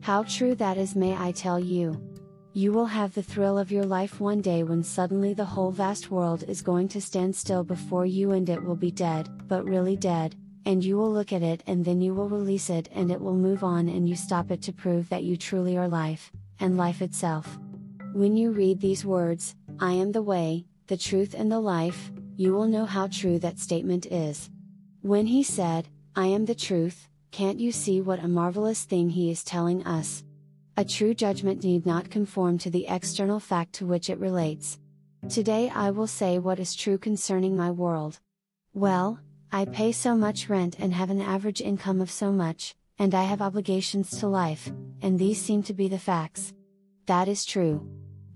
How 0.02 0.24
true 0.24 0.56
that 0.56 0.78
is, 0.78 0.96
may 0.96 1.16
I 1.16 1.32
tell 1.32 1.60
you. 1.60 2.13
You 2.56 2.72
will 2.72 2.86
have 2.86 3.16
the 3.16 3.24
thrill 3.24 3.58
of 3.58 3.72
your 3.72 3.84
life 3.84 4.20
one 4.20 4.40
day 4.40 4.62
when 4.62 4.84
suddenly 4.84 5.34
the 5.34 5.44
whole 5.44 5.72
vast 5.72 6.12
world 6.12 6.44
is 6.48 6.62
going 6.62 6.88
to 6.90 7.02
stand 7.02 7.36
still 7.36 7.64
before 7.64 8.06
you 8.06 8.30
and 8.30 8.48
it 8.48 8.64
will 8.64 8.76
be 8.76 8.92
dead, 8.92 9.28
but 9.48 9.66
really 9.66 9.96
dead, 9.96 10.36
and 10.64 10.86
you 10.86 10.96
will 10.96 11.12
look 11.12 11.34
at 11.34 11.42
it 11.42 11.64
and 11.66 11.84
then 11.84 12.00
you 12.00 12.14
will 12.14 12.30
release 12.30 12.70
it 12.70 12.90
and 12.92 13.12
it 13.12 13.20
will 13.20 13.34
move 13.34 13.64
on 13.64 13.90
and 13.90 14.08
you 14.08 14.16
stop 14.16 14.52
it 14.52 14.62
to 14.62 14.72
prove 14.72 15.10
that 15.10 15.24
you 15.24 15.36
truly 15.36 15.78
are 15.78 15.88
life, 15.88 16.32
and 16.60 16.78
life 16.78 17.02
itself. 17.02 17.58
When 18.14 18.38
you 18.38 18.52
read 18.52 18.80
these 18.80 19.04
words, 19.04 19.56
I 19.80 19.94
am 19.94 20.12
the 20.12 20.22
way, 20.22 20.66
the 20.86 20.98
truth 20.98 21.34
and 21.34 21.52
the 21.52 21.60
life, 21.60 22.12
you 22.38 22.54
will 22.54 22.68
know 22.68 22.86
how 22.86 23.08
true 23.08 23.40
that 23.40 23.58
statement 23.58 24.06
is. 24.06 24.52
When 25.02 25.26
he 25.26 25.42
said, 25.42 25.88
I 26.16 26.28
am 26.28 26.46
the 26.46 26.54
truth, 26.54 27.10
can't 27.32 27.60
you 27.60 27.72
see 27.72 28.00
what 28.00 28.24
a 28.24 28.28
marvelous 28.28 28.84
thing 28.84 29.10
he 29.10 29.32
is 29.32 29.44
telling 29.44 29.84
us? 29.88 30.24
A 30.76 30.84
true 30.84 31.14
judgment 31.14 31.64
need 31.64 31.86
not 31.86 32.10
conform 32.10 32.58
to 32.58 32.72
the 32.72 32.88
external 32.88 33.40
fact 33.40 33.74
to 33.74 33.86
which 33.86 34.10
it 34.10 34.18
relates. 34.18 34.80
Today 35.30 35.70
I 35.70 35.92
will 35.92 36.08
say 36.08 36.40
what 36.40 36.60
is 36.60 36.74
true 36.74 36.98
concerning 36.98 37.56
my 37.56 37.70
world. 37.70 38.20
Well, 38.74 39.20
I 39.52 39.66
pay 39.66 39.92
so 39.92 40.16
much 40.16 40.50
rent 40.50 40.78
and 40.80 40.92
have 40.92 41.12
an 41.12 41.22
average 41.22 41.62
income 41.62 42.02
of 42.02 42.10
so 42.10 42.32
much, 42.32 42.74
and 42.98 43.14
I 43.14 43.22
have 43.22 43.40
obligations 43.40 44.20
to 44.20 44.28
life, 44.28 44.72
and 45.04 45.20
these 45.20 45.40
seem 45.40 45.62
to 45.64 45.76
be 45.76 45.88
the 45.88 46.00
facts. 46.00 46.54
That 47.06 47.28
is 47.28 47.46
true. 47.46 47.88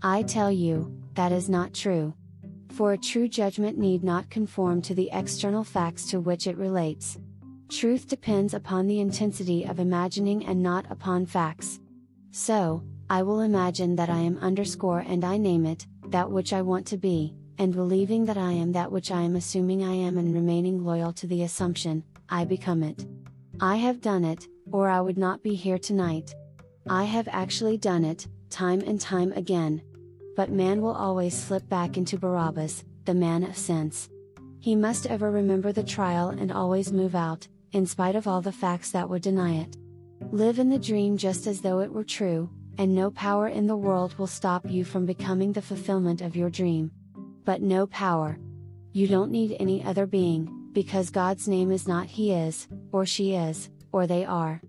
I 0.03 0.21
tell 0.21 0.51
you, 0.51 0.95
that 1.15 1.31
is 1.31 1.49
not 1.49 1.73
true. 1.73 2.13
For 2.69 2.93
a 2.93 2.99
true 2.99 3.27
judgment 3.27 3.79
need 3.79 4.03
not 4.03 4.29
conform 4.29 4.83
to 4.83 4.93
the 4.93 5.09
external 5.11 5.63
facts 5.63 6.05
to 6.11 6.19
which 6.19 6.45
it 6.45 6.55
relates. 6.55 7.17
Truth 7.67 8.07
depends 8.07 8.53
upon 8.53 8.85
the 8.85 8.99
intensity 8.99 9.63
of 9.63 9.79
imagining 9.79 10.45
and 10.45 10.61
not 10.61 10.85
upon 10.91 11.25
facts. 11.25 11.79
So, 12.37 12.83
I 13.09 13.23
will 13.23 13.39
imagine 13.39 13.95
that 13.95 14.11
I 14.11 14.19
am 14.19 14.37
underscore 14.37 14.99
and 14.99 15.25
I 15.25 15.37
name 15.37 15.65
it, 15.65 15.87
that 16.09 16.29
which 16.29 16.53
I 16.53 16.61
want 16.61 16.85
to 16.87 16.95
be, 16.95 17.33
and 17.57 17.73
believing 17.73 18.25
that 18.25 18.37
I 18.37 18.51
am 18.51 18.73
that 18.73 18.91
which 18.91 19.09
I 19.09 19.21
am 19.21 19.35
assuming 19.35 19.83
I 19.83 19.95
am 19.95 20.19
and 20.19 20.31
remaining 20.31 20.83
loyal 20.83 21.11
to 21.13 21.25
the 21.25 21.41
assumption, 21.41 22.03
I 22.29 22.45
become 22.45 22.83
it. 22.83 23.07
I 23.59 23.77
have 23.77 24.01
done 24.01 24.23
it, 24.23 24.47
or 24.71 24.87
I 24.87 25.01
would 25.01 25.17
not 25.17 25.41
be 25.41 25.55
here 25.55 25.79
tonight. 25.79 26.35
I 26.87 27.05
have 27.05 27.27
actually 27.31 27.75
done 27.75 28.05
it, 28.05 28.27
time 28.51 28.81
and 28.81 29.01
time 29.01 29.31
again. 29.31 29.81
But 30.35 30.51
man 30.51 30.79
will 30.79 30.95
always 30.95 31.33
slip 31.35 31.67
back 31.67 31.97
into 31.97 32.19
Barabbas, 32.19 32.83
the 33.05 33.15
man 33.15 33.45
of 33.45 33.57
sense. 33.57 34.09
He 34.59 34.75
must 34.75 35.07
ever 35.07 35.31
remember 35.31 35.71
the 35.71 35.81
trial 35.81 36.29
and 36.29 36.51
always 36.51 36.93
move 36.93 37.15
out, 37.15 37.47
in 37.71 37.87
spite 37.87 38.15
of 38.15 38.27
all 38.27 38.41
the 38.41 38.51
facts 38.51 38.91
that 38.91 39.09
would 39.09 39.23
deny 39.23 39.55
it. 39.55 39.75
Live 40.31 40.59
in 40.59 40.69
the 40.69 40.79
dream 40.79 41.17
just 41.17 41.47
as 41.47 41.61
though 41.61 41.79
it 41.79 41.91
were 41.91 42.03
true, 42.03 42.49
and 42.77 42.93
no 42.93 43.09
power 43.11 43.47
in 43.47 43.67
the 43.67 43.77
world 43.77 44.17
will 44.17 44.27
stop 44.27 44.69
you 44.69 44.83
from 44.83 45.05
becoming 45.05 45.53
the 45.53 45.61
fulfillment 45.61 46.21
of 46.21 46.35
your 46.35 46.49
dream. 46.49 46.91
But 47.45 47.61
no 47.61 47.87
power. 47.87 48.37
You 48.91 49.07
don't 49.07 49.31
need 49.31 49.55
any 49.59 49.83
other 49.83 50.05
being, 50.05 50.69
because 50.73 51.09
God's 51.09 51.47
name 51.47 51.71
is 51.71 51.87
not 51.87 52.07
He 52.07 52.33
is, 52.33 52.67
or 52.91 53.05
She 53.05 53.33
is, 53.33 53.69
or 53.91 54.05
they 54.05 54.25
are. 54.25 54.61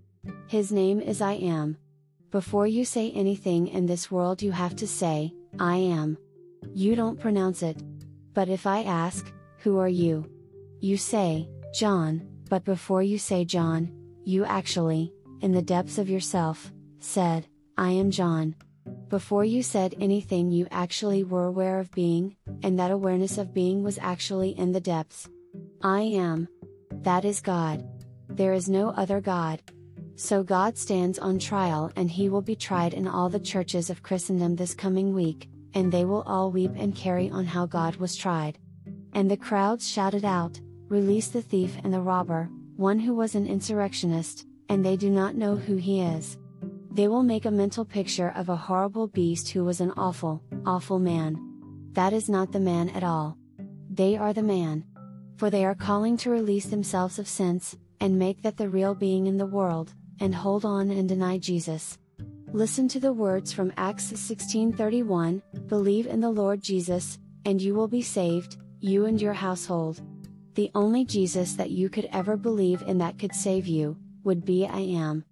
His 0.47 0.71
name 0.71 1.01
is 1.01 1.21
I 1.21 1.33
am. 1.33 1.77
Before 2.31 2.67
you 2.67 2.85
say 2.85 3.11
anything 3.11 3.67
in 3.67 3.85
this 3.85 4.11
world, 4.11 4.41
you 4.41 4.51
have 4.51 4.75
to 4.77 4.87
say, 4.87 5.33
I 5.59 5.77
am. 5.77 6.17
You 6.73 6.95
don't 6.95 7.19
pronounce 7.19 7.63
it. 7.63 7.81
But 8.33 8.49
if 8.49 8.67
I 8.67 8.83
ask, 8.83 9.31
Who 9.59 9.77
are 9.79 9.89
you? 9.89 10.29
You 10.79 10.95
say, 10.95 11.49
John, 11.73 12.27
but 12.49 12.63
before 12.63 13.03
you 13.03 13.17
say 13.17 13.45
John, 13.45 13.91
you 14.23 14.45
actually, 14.45 15.13
in 15.41 15.51
the 15.51 15.61
depths 15.61 15.97
of 15.97 16.09
yourself, 16.09 16.71
said, 16.99 17.47
I 17.77 17.91
am 17.91 18.11
John. 18.11 18.55
Before 19.09 19.43
you 19.43 19.63
said 19.63 19.95
anything, 19.99 20.51
you 20.51 20.67
actually 20.71 21.23
were 21.23 21.45
aware 21.45 21.79
of 21.79 21.91
being, 21.91 22.35
and 22.63 22.77
that 22.77 22.91
awareness 22.91 23.37
of 23.37 23.53
being 23.53 23.83
was 23.83 23.97
actually 23.99 24.51
in 24.57 24.71
the 24.71 24.81
depths. 24.81 25.29
I 25.81 26.01
am. 26.01 26.47
That 26.91 27.25
is 27.25 27.41
God. 27.41 27.87
There 28.27 28.53
is 28.53 28.69
no 28.69 28.89
other 28.89 29.21
God. 29.21 29.61
So 30.15 30.43
God 30.43 30.77
stands 30.77 31.17
on 31.17 31.39
trial 31.39 31.91
and 31.95 32.11
he 32.11 32.27
will 32.27 32.41
be 32.41 32.55
tried 32.55 32.93
in 32.93 33.07
all 33.07 33.29
the 33.29 33.39
churches 33.39 33.89
of 33.89 34.03
Christendom 34.03 34.55
this 34.55 34.73
coming 34.73 35.13
week, 35.13 35.49
and 35.73 35.91
they 35.91 36.03
will 36.03 36.23
all 36.23 36.51
weep 36.51 36.71
and 36.75 36.93
carry 36.93 37.29
on 37.29 37.45
how 37.45 37.65
God 37.65 37.95
was 37.95 38.15
tried. 38.15 38.59
And 39.13 39.31
the 39.31 39.37
crowds 39.37 39.89
shouted 39.89 40.25
out, 40.25 40.59
Release 40.89 41.29
the 41.29 41.41
thief 41.41 41.77
and 41.83 41.93
the 41.93 42.01
robber, 42.01 42.49
one 42.75 42.99
who 42.99 43.13
was 43.13 43.35
an 43.35 43.47
insurrectionist, 43.47 44.45
and 44.69 44.85
they 44.85 44.95
do 44.95 45.09
not 45.09 45.35
know 45.35 45.55
who 45.55 45.75
he 45.75 46.01
is. 46.01 46.37
They 46.91 47.07
will 47.07 47.23
make 47.23 47.45
a 47.45 47.51
mental 47.51 47.85
picture 47.85 48.31
of 48.35 48.49
a 48.49 48.55
horrible 48.55 49.07
beast 49.07 49.49
who 49.49 49.65
was 49.65 49.81
an 49.81 49.91
awful, 49.97 50.41
awful 50.65 50.99
man. 50.99 51.37
That 51.93 52.13
is 52.13 52.29
not 52.29 52.51
the 52.51 52.59
man 52.59 52.89
at 52.89 53.03
all. 53.03 53.37
They 53.89 54.15
are 54.15 54.33
the 54.33 54.43
man. 54.43 54.85
For 55.37 55.49
they 55.49 55.65
are 55.65 55.75
calling 55.75 56.17
to 56.17 56.29
release 56.29 56.65
themselves 56.65 57.17
of 57.17 57.27
sense, 57.27 57.77
and 57.99 58.19
make 58.19 58.41
that 58.41 58.57
the 58.57 58.69
real 58.69 58.93
being 58.93 59.27
in 59.27 59.37
the 59.37 59.45
world, 59.45 59.93
and 60.19 60.35
hold 60.35 60.65
on 60.65 60.91
and 60.91 61.07
deny 61.07 61.37
Jesus. 61.37 61.97
Listen 62.51 62.87
to 62.89 62.99
the 62.99 63.13
words 63.13 63.53
from 63.53 63.71
Acts 63.77 64.11
16:31, 64.11 65.41
believe 65.67 66.07
in 66.07 66.19
the 66.19 66.29
Lord 66.29 66.61
Jesus, 66.61 67.19
and 67.45 67.61
you 67.61 67.75
will 67.75 67.87
be 67.87 68.01
saved, 68.01 68.57
you 68.79 69.05
and 69.05 69.21
your 69.21 69.33
household. 69.33 70.01
The 70.55 70.71
only 70.75 71.05
Jesus 71.05 71.53
that 71.53 71.71
you 71.71 71.89
could 71.89 72.09
ever 72.11 72.35
believe 72.35 72.81
in 72.81 72.97
that 72.97 73.19
could 73.19 73.33
save 73.33 73.67
you, 73.67 73.95
would 74.23 74.45
be 74.45 74.65
I 74.65 74.79
am. 74.79 75.25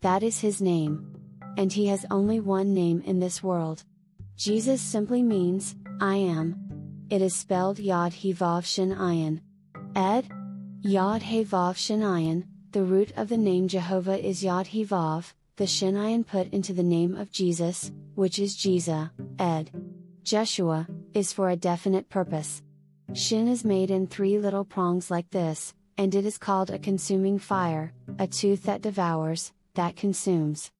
That 0.00 0.22
is 0.22 0.40
his 0.40 0.60
name. 0.60 1.16
And 1.56 1.72
he 1.72 1.86
has 1.86 2.06
only 2.10 2.40
one 2.40 2.74
name 2.74 3.02
in 3.02 3.20
this 3.20 3.42
world. 3.42 3.84
Jesus 4.36 4.80
simply 4.80 5.22
means, 5.22 5.74
I 6.00 6.16
am. 6.16 7.06
It 7.10 7.22
is 7.22 7.36
spelled 7.36 7.78
Yod 7.78 8.12
He 8.12 8.32
Vav 8.32 8.64
Shin 8.64 8.90
Ayin. 8.90 9.40
Ed? 9.94 10.28
Yod 10.80 11.22
He 11.22 11.44
Vav 11.44 11.76
Shin 11.76 12.00
Ayin, 12.00 12.44
The 12.72 12.82
root 12.82 13.12
of 13.16 13.28
the 13.28 13.36
name 13.36 13.68
Jehovah 13.68 14.18
is 14.18 14.42
Yod 14.42 14.66
Hevav, 14.68 15.32
the 15.56 15.66
Shin 15.66 15.94
Ayin 15.94 16.26
put 16.26 16.50
into 16.52 16.72
the 16.72 16.82
name 16.82 17.14
of 17.14 17.30
Jesus, 17.30 17.92
which 18.14 18.38
is 18.38 18.56
Jesus, 18.56 19.08
ed. 19.38 19.70
Jeshua, 20.22 20.88
is 21.12 21.32
for 21.32 21.50
a 21.50 21.56
definite 21.56 22.08
purpose. 22.08 22.62
Shin 23.12 23.46
is 23.46 23.64
made 23.64 23.90
in 23.90 24.06
three 24.06 24.38
little 24.38 24.64
prongs 24.64 25.10
like 25.10 25.30
this, 25.30 25.74
and 25.98 26.14
it 26.14 26.24
is 26.24 26.38
called 26.38 26.70
a 26.70 26.78
consuming 26.78 27.38
fire, 27.38 27.92
a 28.18 28.26
tooth 28.26 28.64
that 28.64 28.82
devours, 28.82 29.52
that 29.74 29.96
consumes. 29.96 30.70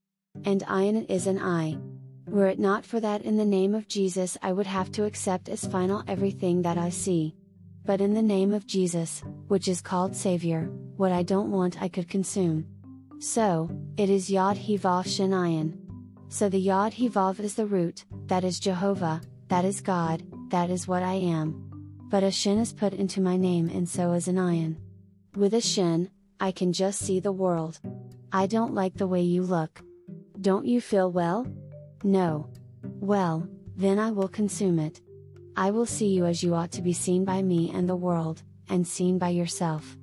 And 0.45 0.63
Ayin 0.63 1.11
is 1.11 1.27
an 1.27 1.39
eye. 1.39 1.79
Were 2.27 2.47
it 2.47 2.59
not 2.59 2.85
for 2.85 3.01
that 3.01 3.23
in 3.23 3.37
the 3.37 3.45
name 3.45 3.75
of 3.75 3.89
Jesus 3.89 4.39
I 4.43 4.53
would 4.53 4.67
have 4.67 4.91
to 4.93 5.05
accept 5.05 5.49
as 5.49 5.67
final 5.67 6.03
everything 6.09 6.63
that 6.63 6.79
I 6.79 6.89
see. 6.89 7.35
But 7.85 8.01
in 8.01 8.15
the 8.15 8.23
name 8.23 8.55
of 8.55 8.67
Jesus, 8.67 9.23
which 9.49 9.69
is 9.69 9.81
called 9.81 10.15
Savior, 10.15 10.71
what 10.97 11.13
I 11.13 11.23
don't 11.23 11.51
want 11.51 11.83
I 11.83 11.89
could 11.89 12.09
consume. 12.09 12.67
So, 13.19 13.71
it 13.97 14.09
is 14.09 14.31
Yod 14.31 14.57
Hevav 14.57 15.07
Shin 15.07 15.31
Ayin. 15.31 15.79
So 16.29 16.49
the 16.49 16.59
Yod 16.59 16.95
Hevav 16.95 17.41
is 17.41 17.55
the 17.55 17.67
root, 17.67 18.05
that 18.27 18.45
is 18.45 18.59
Jehovah, 18.59 19.21
that 19.49 19.65
is 19.65 19.81
God, 19.81 20.23
that 20.51 20.71
is 20.71 20.89
what 20.89 21.03
I 21.03 21.15
am. 21.15 21.69
But 22.09 22.23
a 22.23 22.31
Shin 22.31 22.59
is 22.59 22.73
put 22.73 22.95
into 22.95 23.21
my 23.21 23.37
name 23.37 23.69
and 23.69 23.89
so 23.89 24.13
is 24.13 24.29
an 24.29 24.37
Ayin. 24.37 24.77
With 25.35 25.55
a 25.55 25.63
Shin, 25.63 26.11
I 26.41 26.53
can 26.53 26.75
just 26.75 26.99
see 27.01 27.19
the 27.19 27.33
world. 27.33 27.81
I 28.33 28.47
don't 28.47 28.75
like 28.75 28.95
the 28.95 29.07
way 29.07 29.23
you 29.23 29.43
look. 29.43 29.81
Don't 30.39 30.67
you 30.67 30.79
feel 30.79 31.11
well? 31.11 31.47
No. 32.05 32.51
Well, 33.01 33.49
then 33.75 33.99
I 33.99 34.11
will 34.11 34.29
consume 34.29 34.79
it. 34.79 35.01
I 35.57 35.71
will 35.71 35.87
see 35.87 36.09
you 36.09 36.27
as 36.27 36.43
you 36.43 36.55
ought 36.55 36.71
to 36.73 36.83
be 36.83 36.93
seen 36.93 37.25
by 37.25 37.41
me 37.41 37.71
and 37.73 37.89
the 37.89 37.97
world, 37.97 38.43
and 38.69 38.87
seen 38.87 39.17
by 39.19 39.31
yourself. 39.31 39.97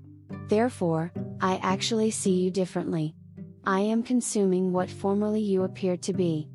Therefore, 0.48 1.12
I 1.40 1.60
actually 1.62 2.10
see 2.10 2.34
you 2.34 2.50
differently. 2.50 3.14
I 3.66 3.82
am 3.82 4.02
consuming 4.02 4.72
what 4.72 4.90
formerly 4.90 5.42
you 5.42 5.62
appeared 5.62 6.02
to 6.04 6.14
be. 6.14 6.50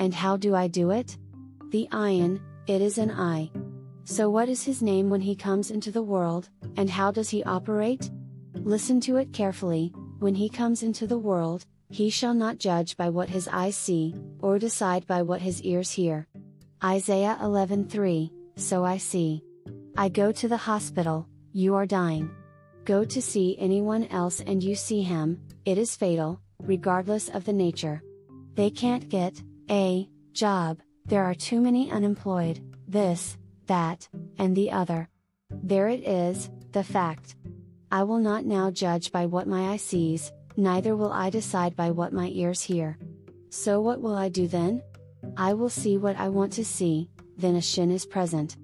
And 0.00 0.12
how 0.12 0.36
do 0.36 0.52
I 0.52 0.66
do 0.66 0.90
it? 0.90 1.16
The 1.70 1.88
Ayin, 1.92 2.40
it 2.66 2.82
is 2.82 2.98
an 2.98 3.12
I. 3.12 3.52
So 4.02 4.28
what 4.30 4.48
is 4.48 4.64
his 4.64 4.82
name 4.82 5.10
when 5.10 5.20
he 5.20 5.36
comes 5.36 5.70
into 5.70 5.92
the 5.92 6.02
world, 6.02 6.48
and 6.76 6.90
how 6.90 7.12
does 7.12 7.30
he 7.30 7.44
operate? 7.44 8.10
Listen 8.64 9.00
to 9.00 9.16
it 9.16 9.32
carefully, 9.32 9.92
when 10.18 10.34
he 10.34 10.48
comes 10.48 10.82
into 10.82 11.06
the 11.06 11.18
world, 11.18 11.66
he 11.90 12.10
shall 12.10 12.34
not 12.34 12.58
judge 12.58 12.96
by 12.96 13.08
what 13.08 13.28
his 13.28 13.48
eyes 13.48 13.76
see, 13.76 14.14
or 14.40 14.58
decide 14.58 15.06
by 15.06 15.22
what 15.22 15.40
his 15.40 15.62
ears 15.62 15.90
hear. 15.90 16.26
Isaiah 16.82 17.38
11:3 17.40 18.30
So 18.56 18.84
I 18.84 18.96
see. 18.96 19.42
I 19.96 20.08
go 20.08 20.32
to 20.32 20.48
the 20.48 20.56
hospital, 20.56 21.26
you 21.52 21.74
are 21.74 21.86
dying. 21.86 22.30
Go 22.84 23.04
to 23.04 23.22
see 23.22 23.56
anyone 23.58 24.04
else 24.04 24.40
and 24.40 24.62
you 24.62 24.74
see 24.74 25.02
him, 25.02 25.40
it 25.64 25.78
is 25.78 25.96
fatal, 25.96 26.40
regardless 26.60 27.28
of 27.28 27.44
the 27.44 27.52
nature. 27.52 28.02
They 28.54 28.70
can't 28.70 29.08
get 29.08 29.42
a 29.70 30.08
job, 30.32 30.80
there 31.06 31.24
are 31.24 31.34
too 31.34 31.60
many 31.60 31.90
unemployed, 31.90 32.60
this, 32.88 33.38
that, 33.66 34.08
and 34.38 34.56
the 34.56 34.70
other. 34.70 35.08
There 35.50 35.88
it 35.88 36.06
is, 36.06 36.50
the 36.72 36.84
fact. 36.84 37.36
I 37.96 38.02
will 38.02 38.18
not 38.18 38.44
now 38.44 38.70
judge 38.70 39.10
by 39.10 39.24
what 39.24 39.48
my 39.48 39.70
eye 39.70 39.78
sees, 39.78 40.30
neither 40.58 40.94
will 40.96 41.10
I 41.10 41.30
decide 41.30 41.74
by 41.74 41.90
what 41.92 42.12
my 42.12 42.28
ears 42.28 42.60
hear. 42.60 42.98
So 43.48 43.80
what 43.80 44.02
will 44.02 44.14
I 44.14 44.28
do 44.28 44.46
then? 44.46 44.82
I 45.38 45.54
will 45.54 45.70
see 45.70 45.96
what 45.96 46.14
I 46.16 46.28
want 46.28 46.52
to 46.52 46.64
see, 46.66 47.08
then 47.38 47.56
a 47.56 47.62
shin 47.62 47.90
is 47.90 48.04
present. 48.04 48.58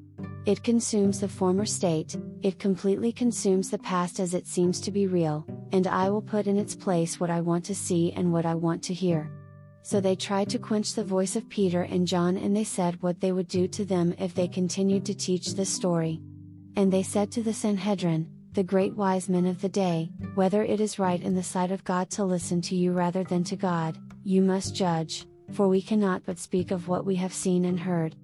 It 0.45 0.63
consumes 0.63 1.21
the 1.21 1.29
former 1.29 1.65
state, 1.65 2.15
it 2.43 2.59
completely 2.59 3.11
consumes 3.11 3.71
the 3.71 3.79
past 3.79 4.21
as 4.21 4.35
it 4.35 4.47
seems 4.47 4.83
to 4.83 4.91
be 4.91 5.07
real, 5.07 5.47
and 5.73 5.87
I 5.87 6.11
will 6.11 6.21
put 6.21 6.47
in 6.47 6.59
its 6.59 6.75
place 6.75 7.19
what 7.19 7.31
I 7.31 7.41
want 7.41 7.65
to 7.65 7.75
see 7.75 8.13
and 8.13 8.35
what 8.35 8.45
I 8.45 8.55
want 8.55 8.83
to 8.83 8.93
hear. 8.93 9.33
So 9.81 9.99
they 9.99 10.15
tried 10.15 10.51
to 10.51 10.59
quench 10.59 10.93
the 10.93 11.05
voice 11.05 11.37
of 11.37 11.49
Peter 11.49 11.85
and 11.85 12.07
John 12.07 12.37
and 12.37 12.55
they 12.55 12.65
said 12.65 13.03
what 13.03 13.23
they 13.23 13.33
would 13.33 13.49
do 13.49 13.67
to 13.69 13.87
them 13.87 14.15
if 14.19 14.35
they 14.35 14.47
continued 14.47 15.07
to 15.07 15.15
teach 15.15 15.55
this 15.55 15.71
story. 15.71 16.21
And 16.77 16.93
they 16.93 17.03
said 17.03 17.33
to 17.33 17.43
the 17.43 17.55
Sanhedrin, 17.55 18.29
the 18.55 18.63
great 18.63 18.95
wise 18.95 19.31
men 19.31 19.47
of 19.47 19.63
the 19.63 19.69
day, 19.69 20.11
whether 20.35 20.63
it 20.63 20.79
is 20.81 20.99
right 20.99 21.23
in 21.23 21.35
the 21.35 21.43
sight 21.43 21.71
of 21.71 21.85
God 21.85 22.11
to 22.11 22.25
listen 22.25 22.61
to 22.63 22.77
you 22.77 22.93
rather 22.93 23.25
than 23.25 23.45
to 23.45 23.57
God, 23.57 23.97
you 24.25 24.43
must 24.43 24.75
judge, 24.75 25.27
for 25.53 25.69
we 25.69 25.81
cannot 25.81 26.23
but 26.27 26.39
speak 26.39 26.71
of 26.71 26.87
what 26.87 27.07
we 27.07 27.15
have 27.17 27.33
seen 27.33 27.65
and 27.65 27.81
heard. 27.81 28.15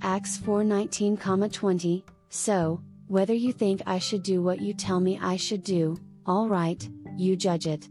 Acts 0.00 0.38
4:19-20 0.38 2.02
So, 2.30 2.80
whether 3.08 3.34
you 3.34 3.52
think 3.52 3.82
I 3.86 3.98
should 3.98 4.22
do 4.22 4.42
what 4.42 4.60
you 4.60 4.72
tell 4.72 5.00
me 5.00 5.18
I 5.20 5.36
should 5.36 5.62
do, 5.62 5.98
all 6.24 6.48
right, 6.48 6.88
you 7.18 7.36
judge 7.36 7.66
it. 7.66 7.86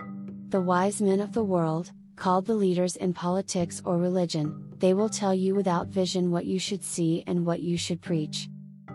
The 0.49 0.61
wise 0.61 0.99
men 0.99 1.19
of 1.19 1.31
the 1.31 1.43
world, 1.43 1.91
called 2.15 2.47
the 2.47 2.55
leaders 2.55 2.95
in 2.95 3.13
politics 3.13 3.81
or 3.85 3.97
religion, 3.97 4.73
they 4.79 4.95
will 4.95 5.09
tell 5.09 5.33
you 5.33 5.53
without 5.53 5.87
vision 5.87 6.31
what 6.31 6.45
you 6.45 6.57
should 6.57 6.83
see 6.83 7.23
and 7.27 7.45
what 7.45 7.61
you 7.61 7.77
should 7.77 8.01
preach. 8.01 8.49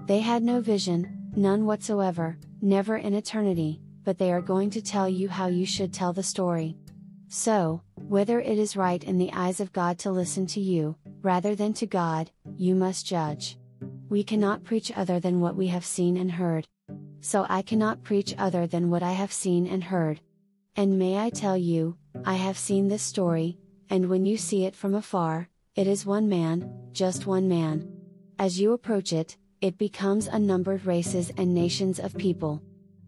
They 0.07 0.21
had 0.21 0.43
no 0.43 0.61
vision, 0.61 1.31
none 1.37 1.65
whatsoever, 1.65 2.39
never 2.61 2.97
in 2.97 3.14
eternity, 3.14 3.81
but 4.05 4.18
they 4.18 4.33
are 4.33 4.40
going 4.40 4.71
to 4.71 4.83
tell 4.83 5.09
you 5.09 5.29
how 5.29 5.47
you 5.47 5.66
should 5.66 5.92
tell 5.92 6.12
the 6.12 6.23
story. 6.23 6.77
So, 7.29 7.83
whether 7.94 8.40
it 8.40 8.59
is 8.59 8.77
right 8.77 9.03
in 9.05 9.18
the 9.18 9.33
eyes 9.33 9.61
of 9.61 9.73
God 9.73 9.99
to 10.01 10.11
listen 10.11 10.47
to 10.49 10.61
you, 10.61 10.97
rather 11.23 11.55
than 11.55 11.73
to 11.75 11.87
God, 11.87 12.31
you 12.57 12.75
must 12.75 13.07
judge. 13.07 13.59
We 14.09 14.25
cannot 14.25 14.64
preach 14.64 14.90
other 14.97 15.21
than 15.21 15.40
what 15.40 15.57
we 15.57 15.66
have 15.66 15.85
seen 15.85 16.16
and 16.16 16.33
heard. 16.33 16.66
So 17.21 17.44
I 17.49 17.62
cannot 17.62 18.05
preach 18.05 18.35
other 18.38 18.66
than 18.66 18.90
what 18.90 19.03
I 19.03 19.12
have 19.12 19.33
seen 19.33 19.66
and 19.66 19.85
heard. 19.85 20.21
And 20.77 20.99
may 20.99 21.18
I 21.18 21.31
tell 21.31 21.57
you, 21.57 21.97
I 22.25 22.35
have 22.35 22.57
seen 22.57 22.88
this 22.88 23.03
story, 23.03 23.59
and 23.90 24.09
when 24.09 24.25
you 24.25 24.37
see 24.37 24.64
it 24.64 24.77
from 24.77 24.94
afar, 24.94 25.49
it 25.75 25.87
is 25.87 26.07
one 26.07 26.29
man, 26.29 26.73
just 26.92 27.27
one 27.27 27.49
man. 27.49 27.88
As 28.38 28.61
you 28.61 28.73
approach 28.73 29.12
it, 29.12 29.37
it 29.61 29.77
becomes 29.77 30.29
unnumbered 30.29 30.87
races 30.87 31.33
and 31.37 31.53
nations 31.53 31.99
of 31.99 32.16
people. 32.16 32.62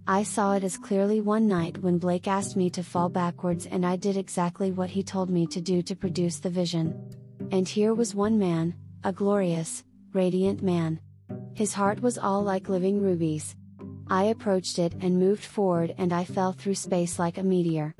I 0.06 0.24
saw 0.24 0.54
it 0.54 0.64
as 0.64 0.76
clearly 0.76 1.20
one 1.20 1.46
night 1.46 1.78
when 1.78 1.98
Blake 1.98 2.26
asked 2.26 2.56
me 2.56 2.70
to 2.70 2.82
fall 2.82 3.08
backwards 3.08 3.66
and 3.66 3.86
I 3.86 3.94
did 3.96 4.16
exactly 4.16 4.72
what 4.72 4.90
he 4.90 5.02
told 5.02 5.30
me 5.30 5.46
to 5.46 5.60
do 5.60 5.82
to 5.82 5.94
produce 5.94 6.40
the 6.40 6.50
vision. 6.50 7.16
And 7.52 7.68
here 7.68 7.94
was 7.94 8.14
one 8.14 8.38
man, 8.38 8.74
a 9.04 9.12
glorious, 9.12 9.84
radiant 10.12 10.62
man. 10.62 11.00
His 11.54 11.74
heart 11.74 12.02
was 12.02 12.18
all 12.18 12.42
like 12.42 12.68
living 12.68 13.00
rubies. 13.00 13.54
I 14.08 14.24
approached 14.24 14.80
it 14.80 14.94
and 15.00 15.20
moved 15.20 15.44
forward 15.44 15.94
and 15.98 16.12
I 16.12 16.24
fell 16.24 16.52
through 16.52 16.74
space 16.74 17.20
like 17.20 17.38
a 17.38 17.44
meteor. 17.44 17.94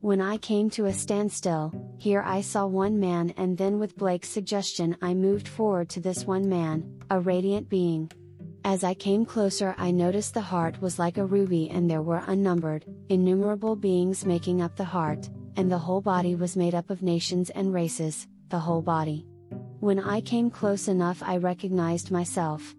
When 0.00 0.20
I 0.20 0.36
came 0.36 0.68
to 0.70 0.84
a 0.84 0.92
standstill, 0.92 1.72
here 1.98 2.22
I 2.26 2.40
saw 2.40 2.66
one 2.66 2.98
man 2.98 3.32
and 3.36 3.56
then 3.56 3.78
with 3.78 3.96
Blake's 3.96 4.28
suggestion 4.28 4.96
I 5.00 5.14
moved 5.14 5.48
forward 5.48 5.88
to 5.90 6.00
this 6.00 6.26
one 6.26 6.48
man, 6.48 7.00
a 7.10 7.20
radiant 7.20 7.68
being. 7.68 8.10
As 8.64 8.82
I 8.82 8.94
came 8.94 9.24
closer 9.24 9.74
I 9.78 9.90
noticed 9.90 10.34
the 10.34 10.40
heart 10.40 10.80
was 10.80 10.98
like 10.98 11.18
a 11.18 11.24
ruby 11.24 11.70
and 11.70 11.90
there 11.90 12.02
were 12.02 12.22
unnumbered, 12.26 12.84
innumerable 13.08 13.76
beings 13.76 14.24
making 14.24 14.60
up 14.60 14.76
the 14.76 14.84
heart, 14.84 15.28
and 15.56 15.70
the 15.70 15.78
whole 15.78 16.00
body 16.00 16.34
was 16.34 16.56
made 16.56 16.74
up 16.74 16.90
of 16.90 17.02
nations 17.02 17.50
and 17.50 17.72
races, 17.72 18.26
the 18.48 18.58
whole 18.58 18.82
body. 18.82 19.26
When 19.80 20.00
I 20.00 20.20
came 20.20 20.50
close 20.50 20.88
enough 20.88 21.22
I 21.22 21.36
recognized 21.36 22.10
myself. 22.10 22.74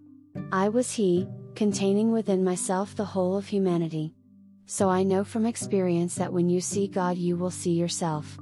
I 0.52 0.68
was 0.68 0.92
he, 0.92 1.26
containing 1.54 2.12
within 2.12 2.44
myself 2.44 2.94
the 2.94 3.04
whole 3.04 3.36
of 3.36 3.46
humanity. 3.46 4.14
So 4.66 4.88
I 4.88 5.04
know 5.04 5.24
from 5.24 5.46
experience 5.46 6.16
that 6.16 6.32
when 6.32 6.48
you 6.48 6.60
see 6.60 6.88
God, 6.88 7.16
you 7.16 7.36
will 7.36 7.52
see 7.52 7.72
yourself. 7.72 8.38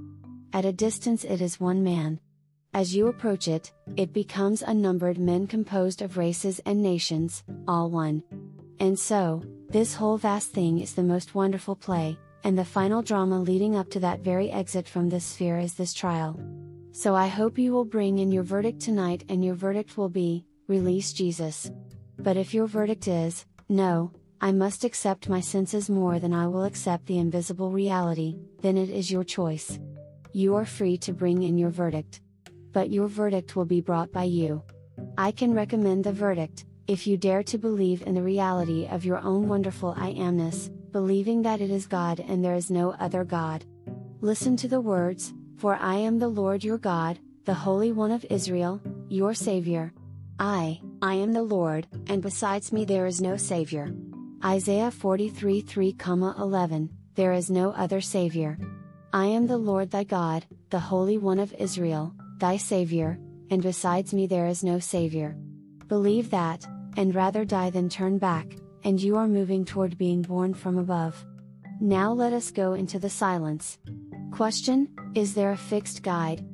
At 0.55 0.65
a 0.65 0.73
distance, 0.73 1.25
it 1.25 1.41
is 1.41 1.59
one 1.59 1.83
man. 1.83 2.21
As 2.75 2.95
you 2.95 3.09
approach 3.09 3.49
it, 3.49 3.73
it 3.97 4.13
becomes 4.13 4.63
unnumbered 4.63 5.19
men 5.19 5.49
composed 5.49 6.01
of 6.01 6.17
races 6.17 6.61
and 6.65 6.81
nations, 6.81 7.43
all 7.67 7.91
one. 7.91 8.23
And 8.79 8.97
so, 8.97 9.43
this 9.71 9.95
whole 9.95 10.17
vast 10.17 10.53
thing 10.53 10.79
is 10.79 10.95
the 10.95 11.03
most 11.03 11.35
wonderful 11.35 11.75
play, 11.75 12.17
and 12.45 12.57
the 12.57 12.65
final 12.65 13.03
drama 13.03 13.41
leading 13.41 13.75
up 13.75 13.91
to 13.91 14.01
that 14.01 14.21
very 14.21 14.49
exit 14.49 14.89
from 14.89 15.09
this 15.09 15.25
sphere 15.25 15.59
is 15.59 15.75
this 15.75 15.93
trial. 15.93 16.39
So 16.93 17.17
I 17.17 17.27
hope 17.27 17.59
you 17.59 17.73
will 17.73 17.85
bring 17.85 18.21
in 18.21 18.31
your 18.31 18.45
verdict 18.45 18.79
tonight, 18.79 19.25
and 19.29 19.45
your 19.45 19.57
verdict 19.57 19.99
will 19.99 20.09
be, 20.09 20.45
release 20.69 21.13
Jesus. 21.13 21.69
But 22.17 22.37
if 22.37 22.55
your 22.55 22.69
verdict 22.69 23.09
is, 23.09 23.45
no, 23.69 24.13
I 24.41 24.53
must 24.53 24.85
accept 24.85 25.29
my 25.29 25.41
senses 25.41 25.91
more 25.91 26.21
than 26.21 26.33
I 26.33 26.47
will 26.47 26.63
accept 26.63 27.07
the 27.07 27.19
invisible 27.19 27.73
reality, 27.73 28.37
then 28.61 28.77
it 28.77 28.89
is 28.89 29.11
your 29.11 29.25
choice. 29.25 29.81
You 30.37 30.57
are 30.57 30.65
free 30.65 30.97
to 30.99 31.13
bring 31.13 31.45
in 31.45 31.57
your 31.57 31.71
verdict. 31.71 32.21
But 32.73 32.91
your 32.91 33.07
verdict 33.07 33.55
will 33.55 33.67
be 33.67 33.81
brought 33.81 34.11
by 34.11 34.25
you. 34.25 34.65
I 35.17 35.31
can 35.31 35.55
recommend 35.55 36.03
the 36.03 36.13
verdict, 36.13 36.65
if 36.89 37.07
you 37.07 37.17
dare 37.17 37.45
to 37.45 37.57
believe 37.57 38.03
in 38.03 38.17
the 38.17 38.23
reality 38.23 38.89
of 38.91 39.05
your 39.05 39.19
own 39.19 39.47
wonderful 39.47 39.95
I 39.97 40.13
amness, 40.15 40.73
believing 40.91 41.43
that 41.43 41.61
it 41.61 41.71
is 41.71 41.87
God 41.87 42.19
and 42.19 42.45
there 42.45 42.57
is 42.57 42.69
no 42.69 42.97
other 42.99 43.23
God. 43.23 43.65
Listen 44.23 44.57
to 44.57 44.67
the 44.67 44.81
words, 44.81 45.33
For 45.57 45.77
I 45.77 45.95
am 45.95 46.19
the 46.19 46.27
Lord 46.27 46.65
your 46.65 46.79
God, 46.79 47.21
the 47.45 47.55
Holy 47.55 47.93
One 47.93 48.11
of 48.11 48.27
Israel, 48.29 48.83
your 49.09 49.35
Savior. 49.35 49.93
I, 50.41 50.81
I 51.01 51.15
am 51.15 51.33
the 51.33 51.45
Lord, 51.45 51.87
and 52.09 52.21
besides 52.21 52.73
me 52.73 52.85
there 52.85 53.07
is 53.07 53.23
no 53.23 53.37
Savior. 53.37 53.95
Isaiah 54.45 54.91
43 54.91 55.61
3, 55.61 55.97
11, 56.05 56.91
there 57.15 57.33
is 57.33 57.51
no 57.51 57.71
other 57.71 58.01
Savior. 58.01 58.59
I 59.15 59.27
am 59.27 59.47
the 59.47 59.59
Lord 59.59 59.93
thy 59.93 60.03
God, 60.03 60.45
the 60.71 60.81
Holy 60.81 61.19
One 61.19 61.39
of 61.39 61.55
Israel, 61.57 62.13
thy 62.41 62.57
Savior, 62.57 63.17
and 63.49 63.63
besides 63.63 64.13
me 64.13 64.27
there 64.27 64.49
is 64.49 64.65
no 64.65 64.81
Savior. 64.81 65.37
Believe 65.87 66.31
that, 66.31 66.67
and 66.97 67.15
rather 67.15 67.45
die 67.45 67.71
than 67.71 67.89
turn 67.89 68.19
back, 68.19 68.57
and 68.83 69.01
you 69.01 69.17
are 69.17 69.29
moving 69.29 69.65
toward 69.65 69.97
being 69.97 70.23
born 70.23 70.53
from 70.53 70.79
above. 70.79 71.25
Now 71.81 72.13
let 72.13 72.33
us 72.33 72.51
go 72.51 72.73
into 72.73 72.99
the 72.99 73.09
silence. 73.09 73.79
Question 74.33 74.89
Is 75.15 75.33
there 75.33 75.53
a 75.53 75.57
fixed 75.57 76.03
guide? 76.03 76.45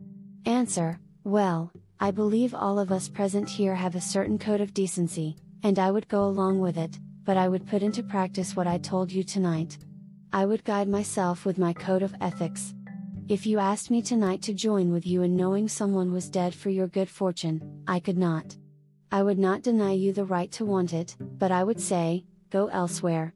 Answer 0.45 1.01
Well, 1.25 1.73
I 1.99 2.11
believe 2.11 2.55
all 2.55 2.79
of 2.79 2.93
us 2.93 3.09
present 3.09 3.49
here 3.49 3.75
have 3.75 3.95
a 3.95 4.03
certain 4.03 4.39
code 4.39 4.61
of 4.61 4.75
decency, 4.75 5.35
and 5.63 5.79
I 5.79 5.91
would 5.91 6.09
go 6.09 6.25
along 6.25 6.61
with 6.61 6.77
it, 6.77 6.99
but 7.25 7.39
I 7.39 7.49
would 7.49 7.67
put 7.67 7.83
into 7.83 8.03
practice 8.03 8.55
what 8.55 8.67
I 8.67 8.77
told 8.77 9.11
you 9.11 9.23
tonight. 9.23 9.79
I 10.33 10.47
would 10.47 10.63
guide 10.63 10.89
myself 10.89 11.45
with 11.45 11.59
my 11.59 11.73
code 11.73 12.03
of 12.03 12.15
ethics. 12.21 12.73
If 13.27 13.47
you 13.47 13.59
asked 13.59 13.91
me 13.91 14.01
tonight 14.01 14.43
to 14.43 14.55
join 14.55 14.93
with 14.93 15.05
you 15.05 15.23
in 15.23 15.37
knowing 15.37 15.69
someone 15.69 16.13
was 16.13 16.31
dead 16.31 16.55
for 16.55 16.71
your 16.71 16.87
good 16.87 17.09
fortune, 17.09 17.83
I 17.89 17.99
could 17.99 18.17
not. 18.17 18.57
I 19.11 19.25
would 19.25 19.41
not 19.41 19.63
deny 19.63 19.93
you 19.93 20.13
the 20.13 20.25
right 20.25 20.51
to 20.53 20.65
want 20.65 20.93
it, 20.93 21.17
but 21.19 21.51
I 21.51 21.65
would 21.65 21.81
say, 21.81 22.27
go 22.51 22.69
elsewhere. 22.69 23.35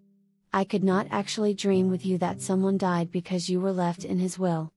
I 0.53 0.63
could 0.63 0.85
not 0.85 1.09
actually 1.11 1.53
dream 1.53 1.91
with 1.91 2.07
you 2.07 2.17
that 2.19 2.41
someone 2.41 2.79
died 2.79 3.11
because 3.11 3.49
you 3.49 3.61
were 3.61 3.73
left 3.73 4.05
in 4.05 4.21
his 4.21 4.39
will. 4.39 4.73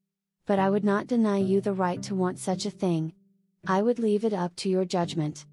But 0.48 0.58
I 0.58 0.72
would 0.72 0.84
not 0.84 1.06
deny 1.06 1.38
you 1.38 1.62
the 1.62 1.74
right 1.74 2.02
to 2.04 2.16
want 2.16 2.40
such 2.40 2.66
a 2.66 2.72
thing. 2.72 3.14
I 3.68 3.84
would 3.84 4.00
leave 4.00 4.26
it 4.26 4.34
up 4.34 4.56
to 4.58 4.70
your 4.70 4.86
judgment. 4.86 5.46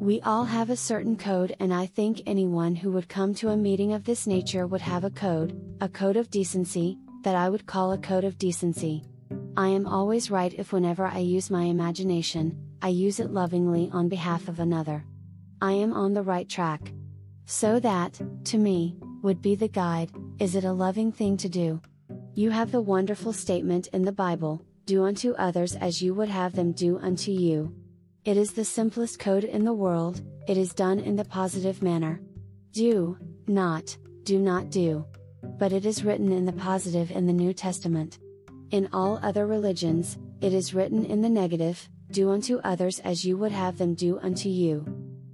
We 0.00 0.20
all 0.20 0.44
have 0.44 0.70
a 0.70 0.76
certain 0.76 1.16
code, 1.16 1.56
and 1.60 1.72
I 1.72 1.86
think 1.86 2.22
anyone 2.26 2.76
who 2.76 2.92
would 2.92 3.08
come 3.08 3.34
to 3.34 3.48
a 3.48 3.56
meeting 3.56 3.92
of 3.92 4.04
this 4.04 4.26
nature 4.26 4.66
would 4.66 4.80
have 4.80 5.04
a 5.04 5.10
code, 5.10 5.60
a 5.80 5.88
code 5.88 6.16
of 6.16 6.30
decency, 6.30 6.98
that 7.22 7.34
I 7.34 7.48
would 7.48 7.66
call 7.66 7.92
a 7.92 7.98
code 7.98 8.24
of 8.24 8.38
decency. 8.38 9.04
I 9.56 9.68
am 9.68 9.86
always 9.86 10.30
right 10.30 10.54
if 10.54 10.72
whenever 10.72 11.06
I 11.06 11.18
use 11.18 11.50
my 11.50 11.64
imagination, 11.64 12.56
I 12.80 12.88
use 12.88 13.18
it 13.18 13.32
lovingly 13.32 13.90
on 13.92 14.08
behalf 14.08 14.48
of 14.48 14.60
another. 14.60 15.04
I 15.60 15.72
am 15.72 15.92
on 15.92 16.14
the 16.14 16.22
right 16.22 16.48
track. 16.48 16.92
So 17.46 17.80
that, 17.80 18.20
to 18.44 18.58
me, 18.58 18.96
would 19.22 19.42
be 19.42 19.56
the 19.56 19.68
guide 19.68 20.12
is 20.38 20.54
it 20.54 20.64
a 20.64 20.72
loving 20.72 21.10
thing 21.10 21.36
to 21.38 21.48
do? 21.48 21.80
You 22.34 22.50
have 22.50 22.70
the 22.70 22.80
wonderful 22.80 23.32
statement 23.32 23.88
in 23.88 24.02
the 24.02 24.12
Bible 24.12 24.62
do 24.84 25.04
unto 25.04 25.32
others 25.32 25.74
as 25.74 26.00
you 26.00 26.14
would 26.14 26.28
have 26.28 26.54
them 26.54 26.72
do 26.72 26.98
unto 26.98 27.32
you. 27.32 27.74
It 28.24 28.36
is 28.36 28.52
the 28.52 28.64
simplest 28.64 29.18
code 29.18 29.44
in 29.44 29.64
the 29.64 29.72
world, 29.72 30.22
it 30.46 30.56
is 30.56 30.72
done 30.74 30.98
in 30.98 31.16
the 31.16 31.24
positive 31.24 31.82
manner. 31.82 32.20
Do, 32.72 33.18
not, 33.46 33.96
do 34.24 34.38
not 34.38 34.70
do 34.70 35.04
but 35.58 35.72
it 35.72 35.86
is 35.86 36.04
written 36.04 36.32
in 36.32 36.44
the 36.44 36.52
positive 36.52 37.10
in 37.10 37.26
the 37.26 37.32
New 37.32 37.52
Testament. 37.52 38.18
In 38.70 38.88
all 38.92 39.18
other 39.22 39.46
religions, 39.46 40.18
it 40.40 40.52
is 40.52 40.74
written 40.74 41.04
in 41.04 41.22
the 41.22 41.28
negative, 41.28 41.88
do 42.10 42.30
unto 42.30 42.58
others 42.58 43.00
as 43.00 43.24
you 43.24 43.36
would 43.36 43.52
have 43.52 43.78
them 43.78 43.94
do 43.94 44.18
unto 44.20 44.48
you. 44.48 44.84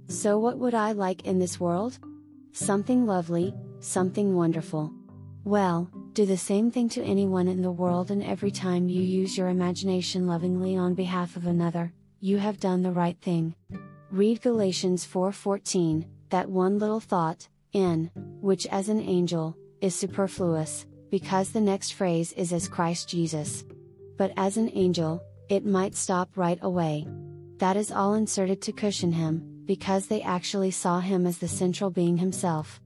So, 0.07 0.37
what 0.37 0.57
would 0.57 0.73
I 0.73 0.91
like 0.91 1.25
in 1.25 1.39
this 1.39 1.59
world? 1.59 1.99
Something 2.51 3.05
lovely, 3.05 3.53
something 3.79 4.35
wonderful. 4.35 4.91
Well, 5.43 5.89
do 6.13 6.25
the 6.25 6.37
same 6.37 6.71
thing 6.71 6.89
to 6.89 7.03
anyone 7.03 7.47
in 7.47 7.61
the 7.61 7.71
world, 7.71 8.09
and 8.11 8.23
every 8.23 8.51
time 8.51 8.89
you 8.89 9.01
use 9.01 9.37
your 9.37 9.49
imagination 9.49 10.27
lovingly 10.27 10.75
on 10.75 10.93
behalf 10.93 11.35
of 11.35 11.45
another, 11.45 11.93
you 12.25 12.39
have 12.39 12.59
done 12.59 12.81
the 12.81 12.91
right 12.91 13.21
thing. 13.21 13.53
Read 14.09 14.41
Galatians 14.41 15.05
4:14, 15.05 16.07
that 16.31 16.49
one 16.49 16.79
little 16.79 16.99
thought, 16.99 17.47
in 17.71 18.09
which 18.41 18.65
as 18.71 18.89
an 18.89 18.99
angel, 18.99 19.55
is 19.79 19.93
superfluous, 19.93 20.87
because 21.11 21.51
the 21.51 21.61
next 21.61 21.91
phrase 21.91 22.33
is 22.33 22.51
as 22.51 22.67
Christ 22.67 23.07
Jesus. 23.07 23.63
But 24.17 24.33
as 24.37 24.57
an 24.57 24.71
angel, 24.73 25.21
it 25.49 25.67
might 25.67 25.93
stop 25.93 26.35
right 26.35 26.57
away. 26.63 27.07
That 27.59 27.77
is 27.77 27.91
all 27.91 28.15
inserted 28.15 28.59
to 28.63 28.71
cushion 28.71 29.11
him, 29.11 29.61
because 29.65 30.07
they 30.07 30.23
actually 30.23 30.71
saw 30.71 31.01
him 31.01 31.27
as 31.27 31.37
the 31.37 31.47
central 31.47 31.91
being 31.91 32.17
himself. 32.17 32.81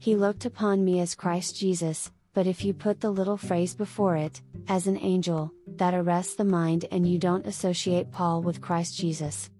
He 0.00 0.16
looked 0.16 0.44
upon 0.44 0.84
me 0.84 1.00
as 1.00 1.14
Christ 1.14 1.56
Jesus, 1.56 2.10
but 2.34 2.46
if 2.46 2.62
you 2.62 2.74
put 2.74 3.00
the 3.00 3.10
little 3.10 3.38
phrase 3.38 3.74
before 3.74 4.16
it, 4.16 4.42
as 4.68 4.86
an 4.86 4.98
angel, 4.98 5.50
that 5.78 5.94
arrests 5.94 6.34
the 6.34 6.44
mind 6.44 6.86
and 6.90 7.06
you 7.06 7.18
don't 7.18 7.46
associate 7.46 8.10
Paul 8.10 8.42
with 8.42 8.60
Christ 8.60 8.96
Jesus. 8.96 9.50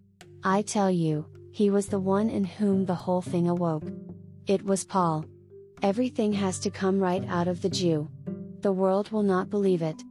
I 0.45 0.63
tell 0.63 0.91
you, 0.91 1.27
he 1.53 1.71
was 1.71 1.87
the 1.87 2.01
one 2.01 2.31
in 2.31 2.45
whom 2.45 2.85
the 2.85 2.95
whole 2.95 3.23
thing 3.23 3.49
awoke. 3.49 3.85
It 4.47 4.65
was 4.65 4.85
Paul. 4.85 5.25
Everything 5.83 6.33
has 6.33 6.59
to 6.61 6.71
come 6.71 6.99
right 6.99 7.25
out 7.29 7.49
of 7.49 7.63
the 7.63 7.69
Jew. 7.69 8.09
The 8.61 8.73
world 8.73 9.11
will 9.11 9.23
not 9.23 9.51
believe 9.51 9.83
it. 9.83 10.03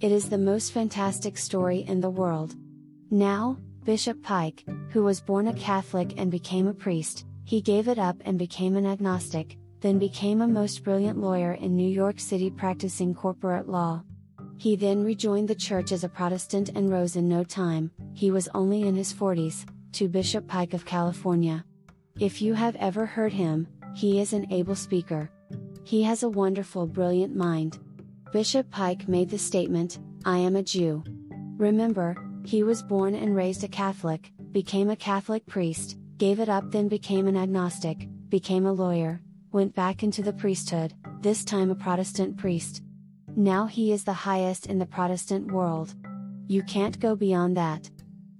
It 0.00 0.12
is 0.12 0.28
the 0.28 0.38
most 0.38 0.72
fantastic 0.72 1.36
story 1.38 1.78
in 1.80 2.00
the 2.00 2.10
world. 2.10 2.54
Now, 3.10 3.58
Bishop 3.84 4.22
Pike, 4.22 4.64
who 4.90 5.02
was 5.04 5.20
born 5.20 5.48
a 5.48 5.54
Catholic 5.54 6.14
and 6.16 6.30
became 6.30 6.66
a 6.66 6.74
priest, 6.74 7.24
he 7.44 7.60
gave 7.60 7.86
it 7.86 7.98
up 7.98 8.16
and 8.24 8.38
became 8.38 8.76
an 8.76 8.86
agnostic, 8.86 9.56
then 9.80 9.98
became 9.98 10.40
a 10.40 10.48
most 10.48 10.82
brilliant 10.82 11.20
lawyer 11.20 11.52
in 11.52 11.76
New 11.76 11.88
York 11.88 12.18
City 12.18 12.50
practicing 12.50 13.14
corporate 13.14 13.68
law. 13.68 14.02
He 14.58 14.74
then 14.74 15.04
rejoined 15.04 15.48
the 15.48 15.54
church 15.54 15.92
as 15.92 16.02
a 16.02 16.08
Protestant 16.08 16.70
and 16.74 16.90
rose 16.90 17.16
in 17.16 17.28
no 17.28 17.44
time, 17.44 17.90
he 18.14 18.30
was 18.30 18.48
only 18.54 18.82
in 18.82 18.94
his 18.94 19.12
40s, 19.12 19.66
to 19.92 20.08
Bishop 20.08 20.46
Pike 20.46 20.72
of 20.72 20.86
California. 20.86 21.64
If 22.18 22.40
you 22.40 22.54
have 22.54 22.76
ever 22.76 23.04
heard 23.04 23.32
him, 23.32 23.68
he 23.94 24.20
is 24.20 24.32
an 24.32 24.50
able 24.52 24.74
speaker. 24.74 25.30
He 25.84 26.02
has 26.02 26.22
a 26.22 26.28
wonderful, 26.28 26.86
brilliant 26.86 27.36
mind. 27.36 27.78
Bishop 28.32 28.70
Pike 28.70 29.08
made 29.08 29.30
the 29.30 29.38
statement 29.38 29.98
I 30.24 30.38
am 30.38 30.56
a 30.56 30.62
Jew. 30.62 31.04
Remember, 31.58 32.16
he 32.44 32.62
was 32.62 32.82
born 32.82 33.14
and 33.14 33.36
raised 33.36 33.64
a 33.64 33.68
Catholic, 33.68 34.32
became 34.52 34.90
a 34.90 34.96
Catholic 34.96 35.46
priest, 35.46 35.98
gave 36.16 36.40
it 36.40 36.48
up, 36.48 36.70
then 36.70 36.88
became 36.88 37.26
an 37.26 37.36
agnostic, 37.36 38.08
became 38.28 38.66
a 38.66 38.72
lawyer, 38.72 39.20
went 39.52 39.74
back 39.74 40.02
into 40.02 40.22
the 40.22 40.32
priesthood, 40.32 40.94
this 41.20 41.44
time 41.44 41.70
a 41.70 41.74
Protestant 41.74 42.36
priest. 42.36 42.82
Now 43.38 43.66
he 43.66 43.92
is 43.92 44.02
the 44.02 44.14
highest 44.14 44.64
in 44.66 44.78
the 44.78 44.86
Protestant 44.86 45.52
world. 45.52 45.94
You 46.48 46.62
can't 46.62 46.98
go 46.98 47.14
beyond 47.14 47.54
that. 47.58 47.90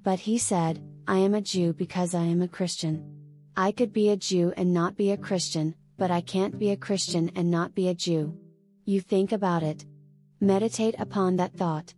But 0.02 0.18
he 0.18 0.38
said, 0.38 0.82
I 1.06 1.18
am 1.18 1.34
a 1.34 1.42
Jew 1.42 1.74
because 1.74 2.14
I 2.14 2.22
am 2.22 2.40
a 2.40 2.48
Christian. 2.48 3.04
I 3.58 3.72
could 3.72 3.92
be 3.92 4.08
a 4.08 4.16
Jew 4.16 4.54
and 4.56 4.72
not 4.72 4.96
be 4.96 5.10
a 5.10 5.18
Christian, 5.18 5.74
but 5.98 6.10
I 6.10 6.22
can't 6.22 6.58
be 6.58 6.70
a 6.70 6.78
Christian 6.78 7.30
and 7.36 7.50
not 7.50 7.74
be 7.74 7.88
a 7.88 7.94
Jew. 7.94 8.38
You 8.86 9.02
think 9.02 9.32
about 9.32 9.62
it. 9.62 9.84
Meditate 10.40 10.94
upon 10.98 11.36
that 11.36 11.52
thought. 11.52 11.92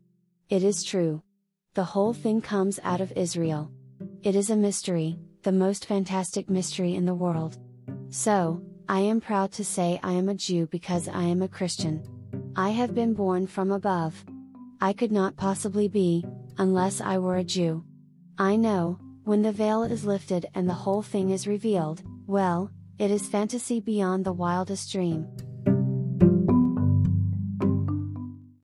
It 0.48 0.64
is 0.64 0.82
true. 0.82 1.22
The 1.74 1.84
whole 1.84 2.12
thing 2.12 2.40
comes 2.40 2.80
out 2.82 3.00
of 3.00 3.12
Israel. 3.12 3.70
It 4.24 4.34
is 4.34 4.50
a 4.50 4.56
mystery, 4.56 5.20
the 5.44 5.52
most 5.52 5.86
fantastic 5.86 6.50
mystery 6.50 6.96
in 6.96 7.06
the 7.06 7.14
world. 7.14 7.58
So, 8.10 8.60
I 8.88 9.00
am 9.00 9.20
proud 9.20 9.52
to 9.52 9.64
say 9.64 10.00
I 10.02 10.14
am 10.14 10.28
a 10.28 10.34
Jew 10.34 10.66
because 10.66 11.06
I 11.06 11.22
am 11.22 11.42
a 11.42 11.48
Christian. 11.48 12.17
I 12.58 12.70
have 12.70 12.92
been 12.92 13.14
born 13.14 13.46
from 13.46 13.70
above. 13.70 14.24
I 14.80 14.92
could 14.92 15.12
not 15.12 15.36
possibly 15.36 15.86
be, 15.86 16.24
unless 16.58 17.00
I 17.00 17.16
were 17.18 17.36
a 17.36 17.44
Jew. 17.44 17.84
I 18.36 18.56
know, 18.56 18.98
when 19.22 19.42
the 19.42 19.52
veil 19.52 19.84
is 19.84 20.04
lifted 20.04 20.46
and 20.56 20.68
the 20.68 20.74
whole 20.74 21.02
thing 21.02 21.30
is 21.30 21.46
revealed, 21.46 22.02
well, 22.26 22.72
it 22.98 23.12
is 23.12 23.28
fantasy 23.28 23.78
beyond 23.78 24.24
the 24.24 24.32
wildest 24.32 24.90
dream. 24.90 25.28